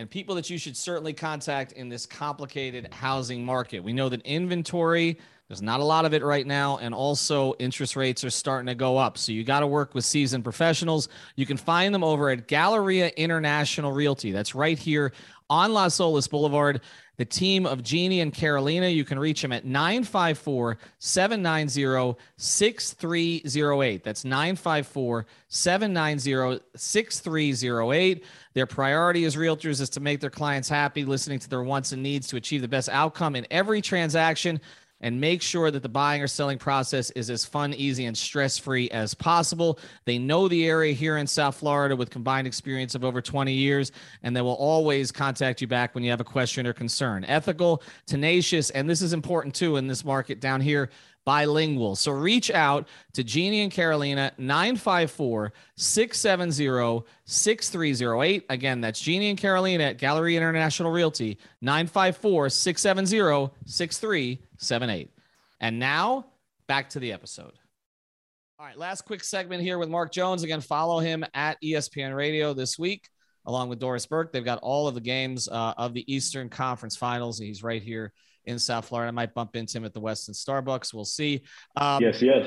[0.00, 3.84] and people that you should certainly contact in this complicated housing market.
[3.84, 7.96] We know that inventory, there's not a lot of it right now, and also interest
[7.96, 9.18] rates are starting to go up.
[9.18, 11.10] So you got to work with seasoned professionals.
[11.36, 14.32] You can find them over at Galleria International Realty.
[14.32, 15.12] That's right here
[15.50, 16.80] on Las Olas Boulevard
[17.20, 18.88] the team of Jeannie and Carolina.
[18.88, 24.02] You can reach them at 954 790 6308.
[24.02, 28.24] That's 954 790 6308.
[28.54, 32.02] Their priority as realtors is to make their clients happy, listening to their wants and
[32.02, 34.58] needs to achieve the best outcome in every transaction
[35.00, 38.58] and make sure that the buying or selling process is as fun, easy, and stress
[38.58, 39.78] free as possible.
[40.04, 43.92] They know the area here in South Florida with combined experience of over 20 years,
[44.22, 47.24] and they will always contact you back when you have a question or concern.
[47.24, 50.90] Ethical, tenacious, and this is important too in this market down here
[51.24, 51.96] bilingual.
[51.96, 58.46] So reach out to Jeannie and Carolina, 954 670 6308.
[58.48, 64.49] Again, that's Jeannie and Carolina at Gallery International Realty, 954 670 6308.
[65.60, 66.26] And now
[66.68, 67.52] back to the episode.
[68.58, 70.42] All right, last quick segment here with Mark Jones.
[70.42, 73.08] Again, follow him at ESPN Radio this week,
[73.46, 74.32] along with Doris Burke.
[74.32, 77.38] They've got all of the games uh, of the Eastern Conference Finals.
[77.38, 78.12] He's right here
[78.44, 79.08] in South Florida.
[79.08, 80.92] I might bump into him at the Weston Starbucks.
[80.92, 81.42] We'll see.
[81.76, 82.46] Um, yes, yes.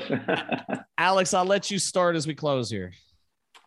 [0.98, 2.92] Alex, I'll let you start as we close here.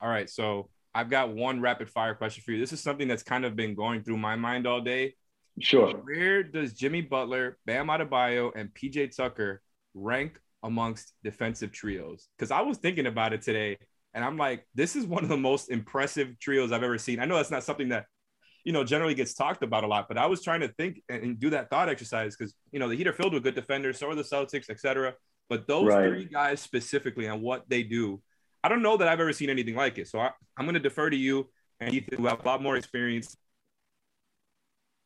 [0.02, 2.60] All right, so I've got one rapid fire question for you.
[2.60, 5.16] This is something that's kind of been going through my mind all day.
[5.60, 5.92] Sure.
[5.92, 9.62] Where does Jimmy Butler, Bam Adebayo, and PJ Tucker
[9.94, 13.78] rank amongst defensive trios because I was thinking about it today
[14.14, 17.20] and I'm like, this is one of the most impressive trios I've ever seen.
[17.20, 18.06] I know that's not something that,
[18.64, 21.40] you know, generally gets talked about a lot, but I was trying to think and
[21.40, 24.10] do that thought exercise because, you know, the Heat are filled with good defenders, so
[24.10, 25.14] are the Celtics, etc.
[25.50, 26.10] But those right.
[26.10, 28.22] three guys specifically and what they do,
[28.64, 30.08] I don't know that I've ever seen anything like it.
[30.08, 32.76] So I, am going to defer to you and Ethan, who have a lot more
[32.76, 33.38] experience.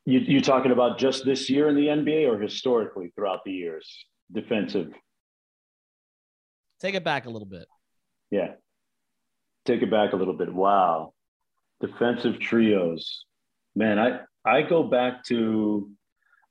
[0.06, 3.88] You, you talking about just this year in the NBA or historically throughout the years?
[4.32, 4.92] Defensive
[6.82, 7.68] Take it back a little bit.
[8.32, 8.54] Yeah.
[9.66, 10.52] Take it back a little bit.
[10.52, 11.14] Wow.
[11.80, 13.26] Defensive trios.
[13.76, 15.92] Man, I, I go back to,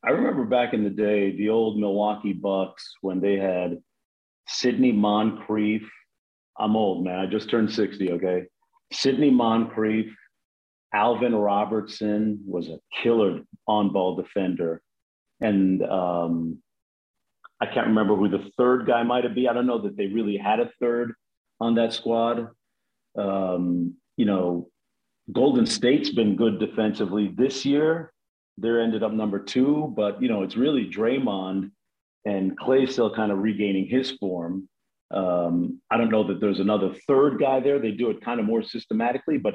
[0.04, 3.78] I remember back in the day, the old Milwaukee Bucks when they had
[4.46, 5.90] Sidney Moncrief.
[6.56, 7.18] I'm old, man.
[7.18, 8.44] I just turned 60, okay?
[8.92, 10.14] Sidney Moncrief,
[10.92, 14.82] Alvin Robertson was a killer on ball defender.
[15.40, 16.58] And um,
[17.60, 19.48] I can't remember who the third guy might have been.
[19.48, 21.14] I don't know that they really had a third
[21.60, 22.48] on that squad.
[23.16, 24.68] Um, you know,
[25.32, 28.12] Golden State's been good defensively this year.
[28.58, 31.70] They're ended up number two, but you know, it's really Draymond
[32.24, 34.68] and Clay still kind of regaining his form.
[35.10, 37.78] Um, I don't know that there's another third guy there.
[37.78, 39.54] They do it kind of more systematically, but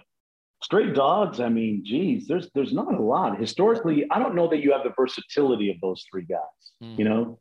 [0.61, 1.39] straight dogs.
[1.39, 4.05] I mean, geez, there's there's not a lot historically.
[4.11, 6.39] I don't know that you have the versatility of those three guys.
[6.83, 6.99] Mm.
[6.99, 7.39] You know,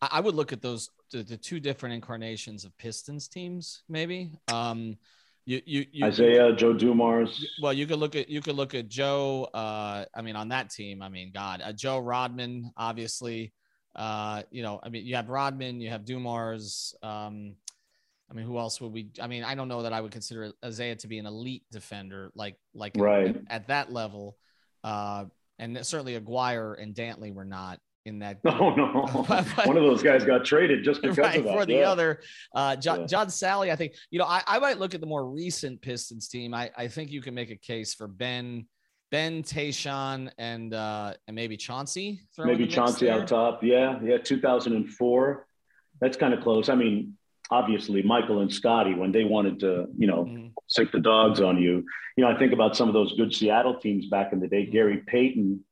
[0.00, 4.32] I would look at those the, the, two different incarnations of Pistons teams, maybe.
[4.48, 4.96] Um,
[5.46, 7.44] you, you, you Isiah, Joe Dumars.
[7.60, 9.48] Well, you could look at you could look at Joe.
[9.52, 13.52] Uh, I mean, on that team, I mean, God, uh, Joe Rodman, obviously.
[13.94, 16.94] Uh, you know, I mean, you have Rodman, you have Dumars.
[17.02, 17.54] Um,
[18.30, 19.10] I mean, who else would we?
[19.20, 22.30] I mean, I don't know that I would consider Isiah to be an elite defender,
[22.34, 23.36] like like right.
[23.36, 24.36] at, at that level.
[24.82, 25.26] Uh,
[25.58, 28.38] and certainly Aguirre and Dantley were not in that.
[28.44, 29.06] Oh no,
[29.64, 31.54] one of those guys got traded just because right, of that.
[31.54, 31.90] For the yeah.
[31.90, 32.20] other,
[32.54, 33.06] uh, John, yeah.
[33.06, 36.28] John Salley, I think you know I, I might look at the more recent Pistons
[36.28, 36.54] team.
[36.54, 38.66] I, I think you can make a case for Ben,
[39.10, 42.20] Ben Tayshaun, and uh, and maybe Chauncey.
[42.38, 43.62] Maybe Chauncey out top.
[43.62, 45.46] Yeah, yeah, 2004.
[46.00, 46.68] That's kind of close.
[46.68, 47.16] I mean,
[47.50, 50.48] obviously Michael and Scottie when they wanted to, you know, mm-hmm.
[50.66, 51.84] sick the dogs on you.
[52.16, 54.66] You know, I think about some of those good Seattle teams back in the day.
[54.66, 55.64] Gary Payton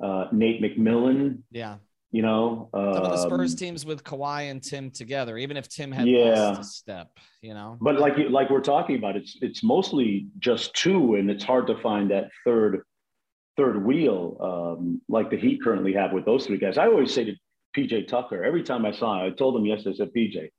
[0.00, 1.42] uh, Nate McMillan.
[1.50, 1.76] Yeah.
[2.10, 5.56] You know, um, some of the Spurs um, teams with Kawhi and Tim together, even
[5.56, 6.50] if Tim had yeah.
[6.50, 7.10] lost a step,
[7.42, 7.76] you know.
[7.80, 11.76] But like like we're talking about, it's it's mostly just two, and it's hard to
[11.82, 12.82] find that third
[13.56, 16.78] third wheel um, like the Heat currently have with those three guys.
[16.78, 17.34] I always say to
[17.76, 20.50] PJ Tucker every time I saw him, I told him yesterday, I said, PJ,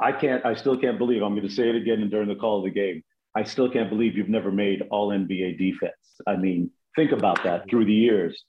[0.00, 2.58] I can't, I still can't believe I'm going to say it again during the call
[2.58, 3.02] of the game.
[3.36, 5.92] I still can't believe you've never made all NBA defense.
[6.26, 8.44] I mean, think about that through the years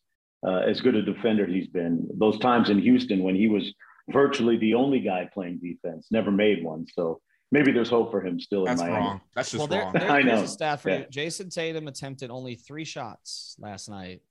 [0.46, 2.08] uh, as good a defender he's been.
[2.18, 3.74] Those times in Houston when he was
[4.12, 6.86] virtually the only guy playing defense, never made one.
[6.94, 7.20] So
[7.52, 9.06] maybe there's hope for him still That's in Miami.
[9.06, 9.22] Wrong.
[9.36, 9.94] That's just well, there, wrong.
[9.94, 10.44] There, I know.
[10.44, 11.00] A stat for yeah.
[11.00, 11.06] you.
[11.06, 14.22] Jayson Tatum attempted only three shots last night,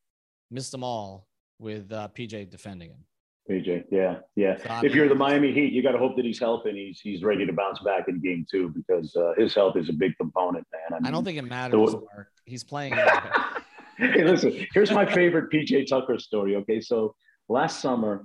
[0.50, 1.26] missed them all
[1.58, 3.04] with uh, PJ defending him.
[3.50, 4.56] PJ, yeah, yeah.
[4.56, 7.00] So, if you're the Miami Heat, you got to hope that he's healthy and he's
[7.00, 10.16] he's ready to bounce back in Game Two because uh, his health is a big
[10.16, 10.82] component, man.
[10.90, 11.94] I, mean, I don't think it matters.
[12.46, 12.94] He's playing.
[13.98, 16.56] hey, listen, here's my favorite PJ Tucker story.
[16.56, 17.14] Okay, so
[17.48, 18.24] last summer,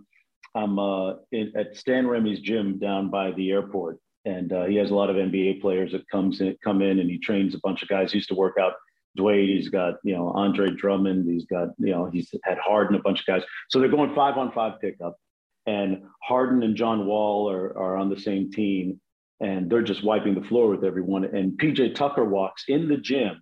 [0.56, 4.90] I'm uh, in, at Stan Remy's gym down by the airport, and uh, he has
[4.90, 7.84] a lot of NBA players that comes in, come in, and he trains a bunch
[7.84, 8.14] of guys.
[8.14, 8.74] He used to work out
[9.18, 9.56] Dwyane.
[9.56, 11.30] He's got you know Andre Drummond.
[11.30, 13.44] He's got you know he's had Harden, a bunch of guys.
[13.70, 15.18] So they're going five on five pickup,
[15.66, 19.00] and Harden and John Wall are are on the same team,
[19.40, 21.26] and they're just wiping the floor with everyone.
[21.26, 23.42] And PJ Tucker walks in the gym,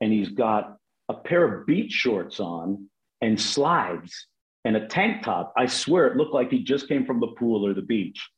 [0.00, 0.76] and he's got
[1.08, 2.88] a pair of beach shorts on
[3.20, 4.26] and slides
[4.64, 5.52] and a tank top.
[5.56, 8.28] I swear it looked like he just came from the pool or the beach.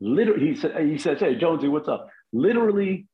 [0.00, 2.08] Literally, he said, he says, Hey, Jonesy, what's up?
[2.32, 3.06] Literally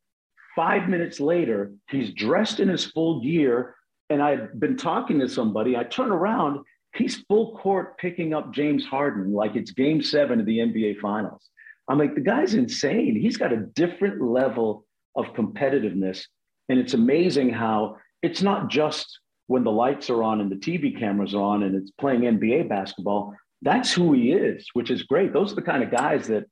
[0.55, 3.75] five minutes later, he's dressed in his full gear.
[4.09, 5.75] And I've been talking to somebody.
[5.75, 6.59] I turn around,
[6.95, 11.49] he's full court picking up James Harden like it's game seven of the NBA Finals.
[11.87, 13.19] I'm like, the guy's insane.
[13.19, 14.85] He's got a different level
[15.15, 16.25] of competitiveness.
[16.69, 20.97] And it's amazing how it's not just when the lights are on and the TV
[20.97, 23.35] cameras are on and it's playing NBA basketball.
[23.61, 25.33] That's who he is, which is great.
[25.33, 26.45] Those are the kind of guys that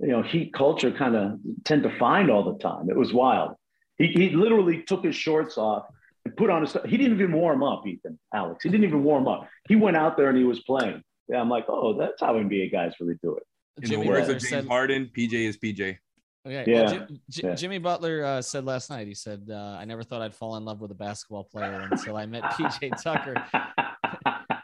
[0.00, 2.88] you know, Heat culture kind of tend to find all the time.
[2.90, 3.54] It was wild.
[3.96, 5.86] He, he literally took his shorts off
[6.24, 6.76] and put on his.
[6.86, 8.62] He didn't even warm up, Ethan, Alex.
[8.62, 9.48] He didn't even warm up.
[9.68, 11.02] He went out there and he was playing.
[11.28, 13.42] Yeah, I'm like, oh, that's how NBA guys really do it.
[13.82, 15.98] In Jimmy the words of James said, Harden, PJ is PJ.
[16.46, 16.64] Okay.
[16.66, 16.82] Yeah.
[16.82, 17.54] Well, J- J- yeah.
[17.54, 19.06] Jimmy Butler uh, said last night.
[19.06, 22.16] He said, uh, "I never thought I'd fall in love with a basketball player until
[22.16, 23.34] I met PJ Tucker."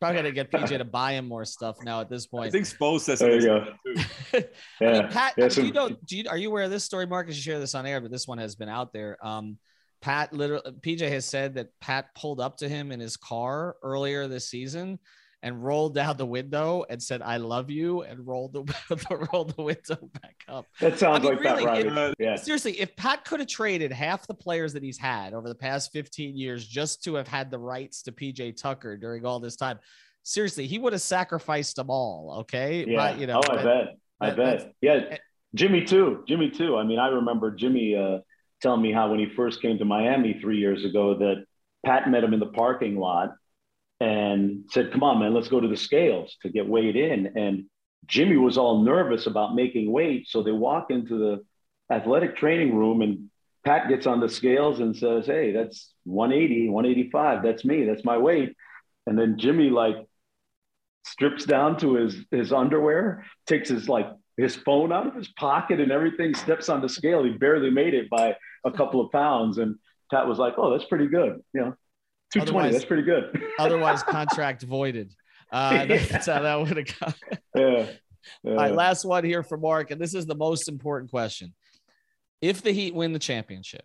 [0.05, 2.49] Probably got to get PJ to buy him more stuff now at this point.
[2.49, 3.67] I think Spo says there you go.
[4.33, 4.41] yeah.
[4.81, 5.89] I mean, Pat, yeah, do you know?
[5.89, 7.25] Do you, are you aware of this story, Mark?
[7.25, 7.37] Marcus?
[7.37, 9.17] You share this on air, but this one has been out there.
[9.25, 9.57] Um,
[10.03, 14.29] Pat literally, PJ has said that Pat pulled up to him in his car earlier
[14.29, 14.99] this season
[15.45, 19.63] and rolled down the window and said, "I love you," and rolled the rolled the
[19.63, 20.65] window back up.
[20.81, 22.37] That sounds I mean, like really, Pat yeah.
[22.37, 25.93] Seriously, if Pat could have traded half the players that he's had over the past
[25.93, 29.79] 15 years just to have had the rights to PJ Tucker during all this time,
[30.23, 32.39] seriously, he would have sacrificed them all.
[32.41, 32.97] Okay, yeah.
[32.97, 35.19] But, you know, oh, I bet, I bet, yeah.
[35.55, 36.79] Jimmy too, Jimmy too.
[36.79, 38.21] I mean, I remember Jimmy uh,
[38.63, 41.45] telling me how when he first came to Miami three years ago that
[41.85, 43.35] Pat met him in the parking lot
[44.01, 47.37] and said, Come on, man, let's go to the scales to get weighed in.
[47.37, 47.65] And
[48.07, 50.29] Jimmy was all nervous about making weight.
[50.29, 53.31] So they walk into the athletic training room and
[53.65, 57.43] Pat gets on the scales and says, Hey, that's 180, 185.
[57.43, 57.85] That's me.
[57.85, 58.55] That's my weight.
[59.07, 59.97] And then Jimmy like
[61.07, 65.81] strips down to his his underwear, takes his like his phone out of his pocket
[65.81, 67.25] and everything, steps on the scale.
[67.25, 69.59] He barely made it by a couple of pounds.
[69.59, 69.77] And
[70.11, 71.41] Pat was like, Oh, that's pretty good.
[71.55, 71.75] You know,
[72.35, 72.73] 220.
[72.73, 73.43] That's pretty good.
[73.59, 75.15] otherwise, contract voided.
[75.53, 77.15] Uh, that's how that would have gone.
[77.55, 77.69] Yeah.
[77.71, 77.87] yeah.
[78.51, 81.55] All right, last one here for Mark, and this is the most important question:
[82.41, 83.85] If the Heat win the championship,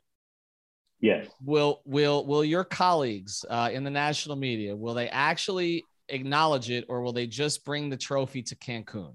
[1.00, 6.72] yes, will will will your colleagues uh, in the national media will they actually acknowledge
[6.72, 9.14] it, or will they just bring the trophy to Cancun?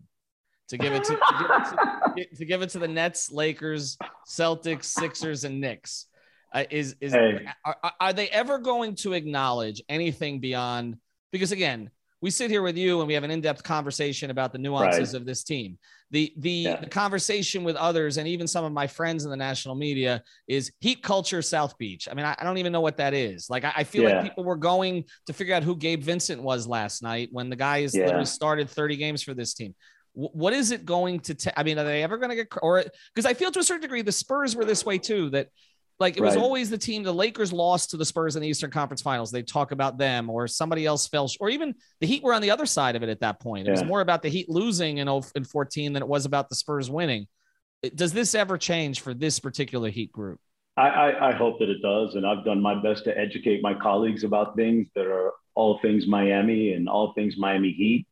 [0.69, 3.99] To give it to, to, give it to, to give it to the Nets, Lakers,
[4.27, 6.07] Celtics, Sixers, and Knicks.
[6.55, 7.47] Uh, is is hey.
[7.65, 10.97] are, are they ever going to acknowledge anything beyond?
[11.33, 11.91] Because again,
[12.25, 15.21] we sit here with you and we have an in-depth conversation about the nuances right.
[15.21, 15.77] of this team.
[16.11, 16.77] The the, yeah.
[16.81, 20.73] the conversation with others and even some of my friends in the national media is
[20.81, 22.09] heat culture South Beach.
[22.11, 23.51] I mean, I, I don't even know what that is.
[23.51, 24.21] Like, I, I feel yeah.
[24.21, 27.57] like people were going to figure out who Gabe Vincent was last night when the
[27.57, 28.05] guy has yeah.
[28.05, 29.75] literally started 30 games for this team.
[30.15, 31.59] what is it going to?
[31.59, 33.83] I mean, are they ever going to get or because I feel to a certain
[33.83, 35.49] degree the Spurs were this way too that
[36.01, 36.29] like it right.
[36.29, 37.03] was always the team.
[37.03, 39.31] The Lakers lost to the Spurs in the Eastern Conference Finals.
[39.31, 42.51] They talk about them, or somebody else fell, or even the Heat were on the
[42.51, 43.69] other side of it at that point.
[43.69, 43.81] It yeah.
[43.81, 46.91] was more about the Heat losing in, in 14 than it was about the Spurs
[46.91, 47.27] winning.
[47.95, 50.41] Does this ever change for this particular Heat group?
[50.77, 53.75] I, I, I hope that it does, and I've done my best to educate my
[53.75, 58.07] colleagues about things that are all things Miami and all things Miami Heat.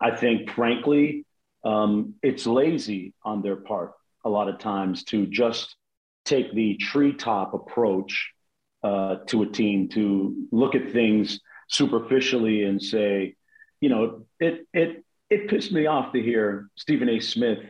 [0.00, 1.24] I think, frankly,
[1.64, 3.92] um, it's lazy on their part
[4.24, 5.74] a lot of times to just
[6.24, 8.30] take the treetop approach
[8.82, 13.34] uh, to a team to look at things superficially and say,
[13.80, 17.20] you know, it it it pissed me off to hear Stephen A.
[17.20, 17.60] Smith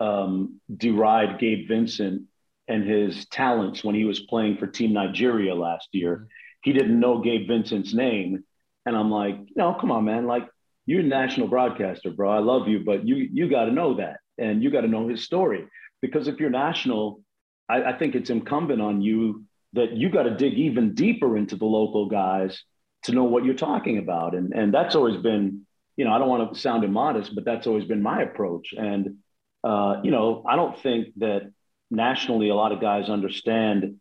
[0.00, 2.22] um, deride Gabe Vincent
[2.66, 6.28] and his talents when he was playing for Team Nigeria last year.
[6.62, 8.44] He didn't know Gabe Vincent's name,
[8.84, 10.48] and I'm like, no, come on, man, like
[10.86, 12.30] you're a national broadcaster, bro.
[12.30, 15.08] I love you, but you you got to know that, and you got to know
[15.08, 15.66] his story
[16.00, 17.20] because if you're national
[17.68, 19.44] I, I think it's incumbent on you
[19.74, 22.62] that you got to dig even deeper into the local guys
[23.04, 24.34] to know what you're talking about.
[24.34, 25.66] And, and that's always been,
[25.96, 28.72] you know, I don't want to sound immodest, but that's always been my approach.
[28.76, 29.16] And,
[29.62, 31.52] uh, you know, I don't think that
[31.90, 33.96] nationally a lot of guys understand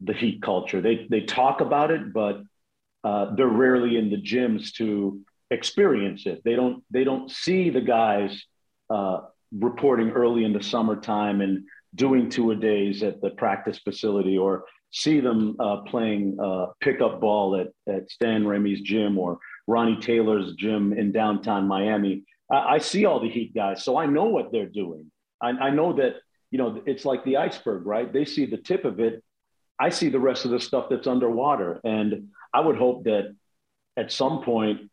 [0.00, 0.80] the heat culture.
[0.80, 2.42] They, they talk about it, but
[3.04, 6.42] uh, they're rarely in the gyms to experience it.
[6.44, 8.42] They don't, they don't see the guys
[8.90, 9.20] uh,
[9.52, 11.64] reporting early in the summertime and
[11.94, 17.20] doing two a days at the practice facility or see them uh, playing uh, pickup
[17.20, 22.24] ball at, at Stan Remy's gym or Ronnie Taylor's gym in downtown Miami.
[22.50, 25.10] I, I see all the Heat guys, so I know what they're doing.
[25.40, 26.16] I, I know that,
[26.50, 28.12] you know, it's like the iceberg, right?
[28.12, 29.22] They see the tip of it.
[29.78, 31.80] I see the rest of the stuff that's underwater.
[31.82, 33.34] And I would hope that
[33.96, 34.90] at some point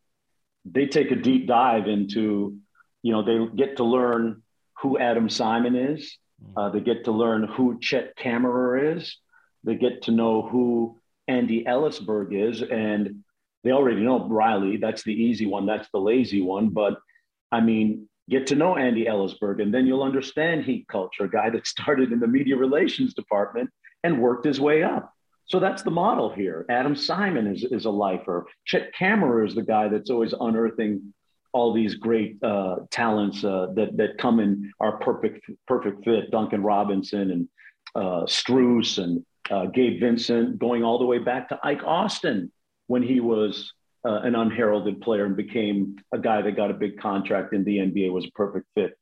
[0.66, 2.58] they take a deep dive into,
[3.04, 4.42] you know, they get to learn
[4.82, 6.18] who Adam Simon is
[6.56, 9.18] uh, they get to learn who Chet Kammerer is.
[9.64, 12.62] They get to know who Andy Elisburg is.
[12.62, 13.24] And
[13.64, 14.78] they already know Riley.
[14.78, 15.66] That's the easy one.
[15.66, 16.70] That's the lazy one.
[16.70, 16.98] But
[17.52, 21.50] I mean, get to know Andy Elisburg, and then you'll understand heat culture, a guy
[21.50, 23.70] that started in the media relations department
[24.04, 25.14] and worked his way up.
[25.46, 26.66] So that's the model here.
[26.70, 28.46] Adam Simon is, is a lifer.
[28.66, 31.14] Chet Kammerer is the guy that's always unearthing
[31.54, 36.32] all these great uh, talents uh, that that come in are perfect perfect fit.
[36.32, 37.48] Duncan Robinson and
[37.96, 42.52] uh, Strus and uh, Gabe Vincent, going all the way back to Ike Austin
[42.88, 43.74] when he was
[44.06, 47.78] uh, an unheralded player and became a guy that got a big contract in the
[47.78, 48.98] NBA was a perfect fit.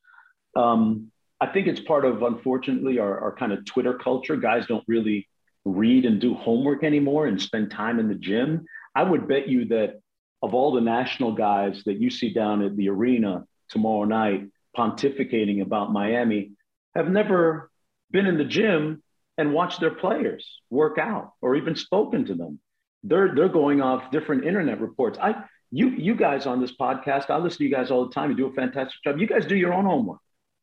[0.56, 4.36] Um, I think it's part of, unfortunately, our, our kind of Twitter culture.
[4.36, 5.28] Guys don't really
[5.64, 8.66] read and do homework anymore and spend time in the gym.
[8.96, 10.02] I would bet you that
[10.42, 15.62] of all the national guys that you see down at the arena tomorrow night pontificating
[15.62, 16.52] about Miami
[16.96, 17.70] have never
[18.12, 19.04] been in the gym
[19.38, 22.60] and watched their players work out or even spoken to them.
[23.04, 25.18] They're they're going off different internet reports.
[25.22, 28.32] I you you guys on this podcast, I listen to you guys all the time.
[28.32, 29.20] You do a fantastic job.
[29.20, 30.20] You guys do your own homework.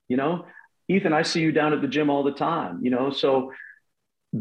[0.09, 0.45] You know,
[0.89, 2.81] Ethan, I see you down at the gym all the time.
[2.83, 3.53] You know, so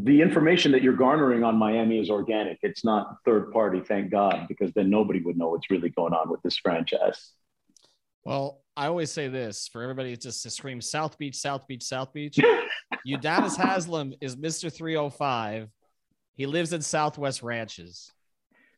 [0.03, 2.59] the information that you're garnering on Miami is organic.
[2.63, 6.29] It's not third party, thank God, because then nobody would know what's really going on
[6.29, 7.31] with this franchise.
[8.25, 12.11] Well, I always say this for everybody just to scream South Beach, South Beach, South
[12.11, 12.37] Beach.
[13.07, 14.73] Udonis Haslam is Mr.
[14.73, 15.69] 305.
[16.33, 18.11] He lives in Southwest Ranches.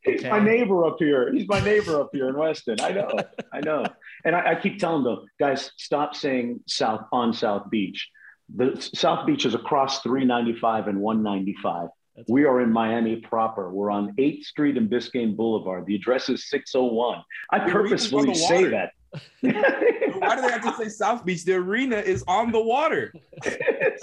[0.03, 1.33] He's my neighbor up here.
[1.33, 2.79] He's my neighbor up here in Weston.
[2.79, 3.09] I know.
[3.51, 3.83] I know.
[4.23, 8.07] And I, I keep telling them, guys, stop saying South on South Beach
[8.55, 11.89] the South Beach is across 395 and 195.
[12.15, 13.71] That's we are in Miami proper.
[13.71, 15.85] We're on 8th Street and Biscayne Boulevard.
[15.85, 17.21] The address is 601.
[17.51, 18.91] I the purposefully say that.
[19.41, 21.45] Why do they have to say South Beach?
[21.45, 23.13] The arena is on the water.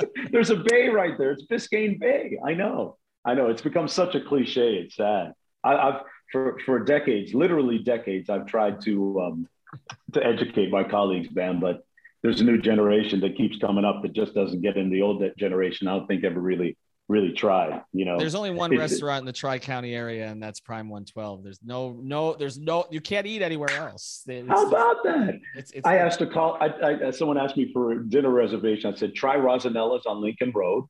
[0.30, 1.32] There's a bay right there.
[1.32, 2.38] It's Biscayne Bay.
[2.44, 2.96] I know.
[3.24, 3.48] I know.
[3.48, 4.76] It's become such a cliche.
[4.76, 5.32] It's sad.
[5.62, 9.48] I, have for for decades, literally decades, I've tried to um,
[10.12, 11.86] to educate my colleagues, man, but
[12.24, 15.22] there's a new generation that keeps coming up that just doesn't get in the old
[15.38, 15.86] generation.
[15.86, 17.82] I don't think ever really really tried.
[17.92, 21.44] You know, there's only one restaurant in the Tri County area, and that's Prime 112.
[21.44, 24.22] There's no no there's no you can't eat anywhere else.
[24.26, 25.38] It's, How about that?
[25.54, 26.56] It's, it's, I asked to call.
[26.62, 28.90] I, I, someone asked me for a dinner reservation.
[28.90, 30.86] I said try Rosanella's on Lincoln Road,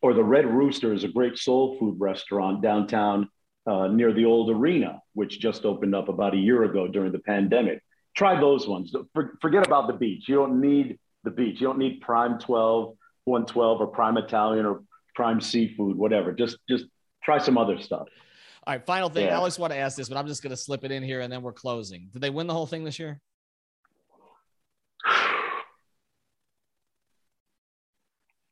[0.00, 3.28] or the Red Rooster is a great soul food restaurant downtown
[3.66, 7.18] uh, near the old arena, which just opened up about a year ago during the
[7.18, 7.82] pandemic
[8.20, 8.94] try those ones.
[9.14, 10.28] For, forget about the beach.
[10.28, 11.58] You don't need the beach.
[11.58, 12.94] You don't need prime 12,
[13.24, 14.82] 112 or prime Italian or
[15.14, 16.30] prime seafood, whatever.
[16.32, 16.84] Just just
[17.24, 18.08] try some other stuff.
[18.66, 19.24] All right, final thing.
[19.24, 19.32] Yeah.
[19.32, 21.22] I always want to ask this, but I'm just going to slip it in here
[21.22, 22.10] and then we're closing.
[22.12, 23.18] Did they win the whole thing this year?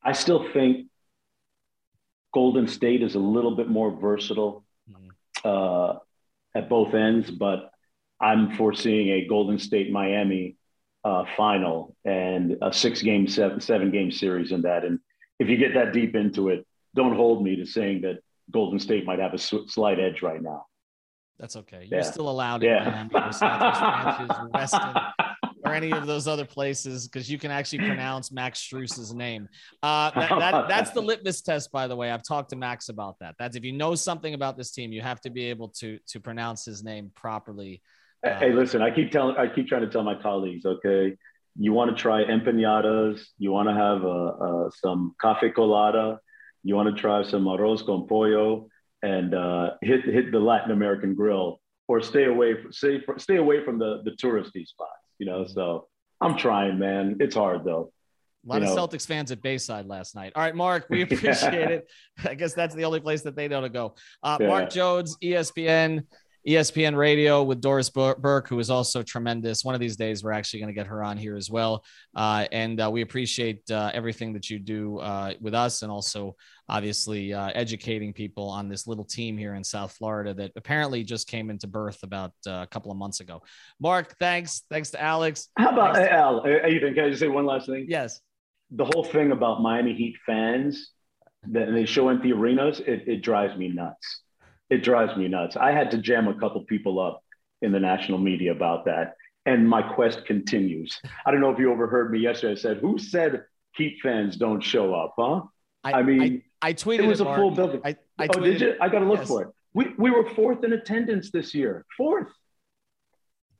[0.03, 0.87] I still think
[2.33, 5.09] Golden State is a little bit more versatile mm-hmm.
[5.47, 5.99] uh,
[6.55, 7.68] at both ends, but
[8.21, 10.57] I'm foreseeing a Golden State Miami
[11.03, 14.83] uh, final and a six game, seven, seven game series in that.
[14.83, 14.99] And
[15.39, 16.65] if you get that deep into it,
[16.95, 18.19] don't hold me to saying that
[18.51, 20.65] Golden State might have a slight edge right now.
[21.39, 21.87] That's okay.
[21.89, 22.05] You're yeah.
[22.05, 23.07] still allowed in yeah.
[23.11, 24.95] Miami, Southwest Ranches, Weston,
[25.65, 29.47] or any of those other places because you can actually pronounce Max Strus's name.
[29.81, 32.11] Uh, that, that, that's the litmus test, by the way.
[32.11, 33.35] I've talked to Max about that.
[33.39, 36.19] That's if you know something about this team, you have to be able to to
[36.19, 37.81] pronounce his name properly
[38.23, 41.15] Hey, listen, I keep telling, I keep trying to tell my colleagues, okay,
[41.57, 46.19] you want to try empanadas, you want to have uh, uh, some cafe colada,
[46.63, 48.67] you want to try some arroz con pollo,
[49.01, 53.63] and uh, hit hit the Latin American grill, or stay away from stay stay away
[53.63, 54.91] from the the touristy spots.
[55.17, 55.87] You know, so
[56.19, 57.17] I'm trying, man.
[57.19, 57.93] It's hard though.
[58.45, 58.87] A lot you of know.
[58.87, 60.33] Celtics fans at Bayside last night.
[60.35, 61.67] All right, Mark, we appreciate yeah.
[61.67, 61.87] it.
[62.25, 63.95] I guess that's the only place that they know to go.
[64.23, 64.47] Uh, yeah.
[64.47, 66.05] Mark Jones, ESPN.
[66.47, 69.65] ESPN Radio with Doris Burke, who is also tremendous.
[69.65, 71.83] One of these days, we're actually going to get her on here as well.
[72.15, 76.35] Uh, and uh, we appreciate uh, everything that you do uh, with us and also,
[76.69, 81.27] obviously, uh, educating people on this little team here in South Florida that apparently just
[81.27, 83.41] came into birth about uh, a couple of months ago.
[83.79, 84.63] Mark, thanks.
[84.69, 85.49] Thanks to Alex.
[85.57, 86.45] How about thanks Al?
[86.47, 87.85] Ethan, can I just say one last thing?
[87.89, 88.21] Yes.
[88.71, 90.91] The whole thing about Miami Heat fans
[91.51, 94.21] that they show empty arenas, it, it drives me nuts
[94.69, 95.55] it drives me nuts.
[95.55, 97.23] I had to jam a couple people up
[97.61, 99.15] in the national media about that.
[99.45, 100.99] And my quest continues.
[101.25, 102.53] I don't know if you overheard me yesterday.
[102.53, 103.43] I said, Who said
[103.75, 105.41] Heat fans don't show up, huh?
[105.83, 107.81] I, I mean, I, I, tweeted it was it, a full building.
[107.85, 108.75] I, I oh, did you?
[108.81, 109.27] I got to look yes.
[109.27, 109.47] for it.
[109.73, 111.85] We, we were fourth in attendance this year.
[111.95, 112.27] Fourth.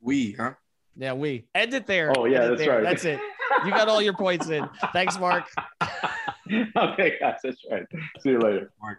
[0.00, 0.54] We, huh?
[0.96, 1.46] Yeah, we.
[1.54, 2.12] End it there.
[2.16, 2.72] Oh, yeah, that's there.
[2.72, 2.82] right.
[2.82, 3.20] That's it.
[3.64, 4.68] You got all your points in.
[4.92, 5.44] Thanks, Mark.
[6.76, 7.84] okay, guys, that's right.
[8.20, 8.72] See you later.
[8.80, 8.98] Mark.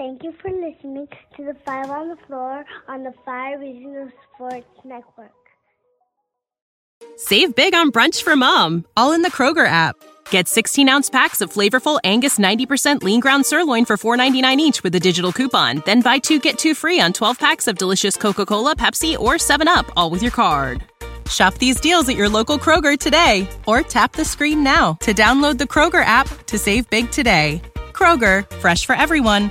[0.00, 4.66] Thank you for listening to the Five on the Floor on the Five Regional Sports
[4.82, 5.30] Network.
[7.18, 9.96] Save big on brunch for mom, all in the Kroger app.
[10.30, 14.94] Get 16 ounce packs of flavorful Angus 90% lean ground sirloin for $4.99 each with
[14.94, 15.82] a digital coupon.
[15.84, 19.34] Then buy two get two free on 12 packs of delicious Coca Cola, Pepsi, or
[19.34, 20.82] 7UP, all with your card.
[21.28, 25.58] Shop these deals at your local Kroger today or tap the screen now to download
[25.58, 27.60] the Kroger app to save big today.
[27.92, 29.50] Kroger, fresh for everyone.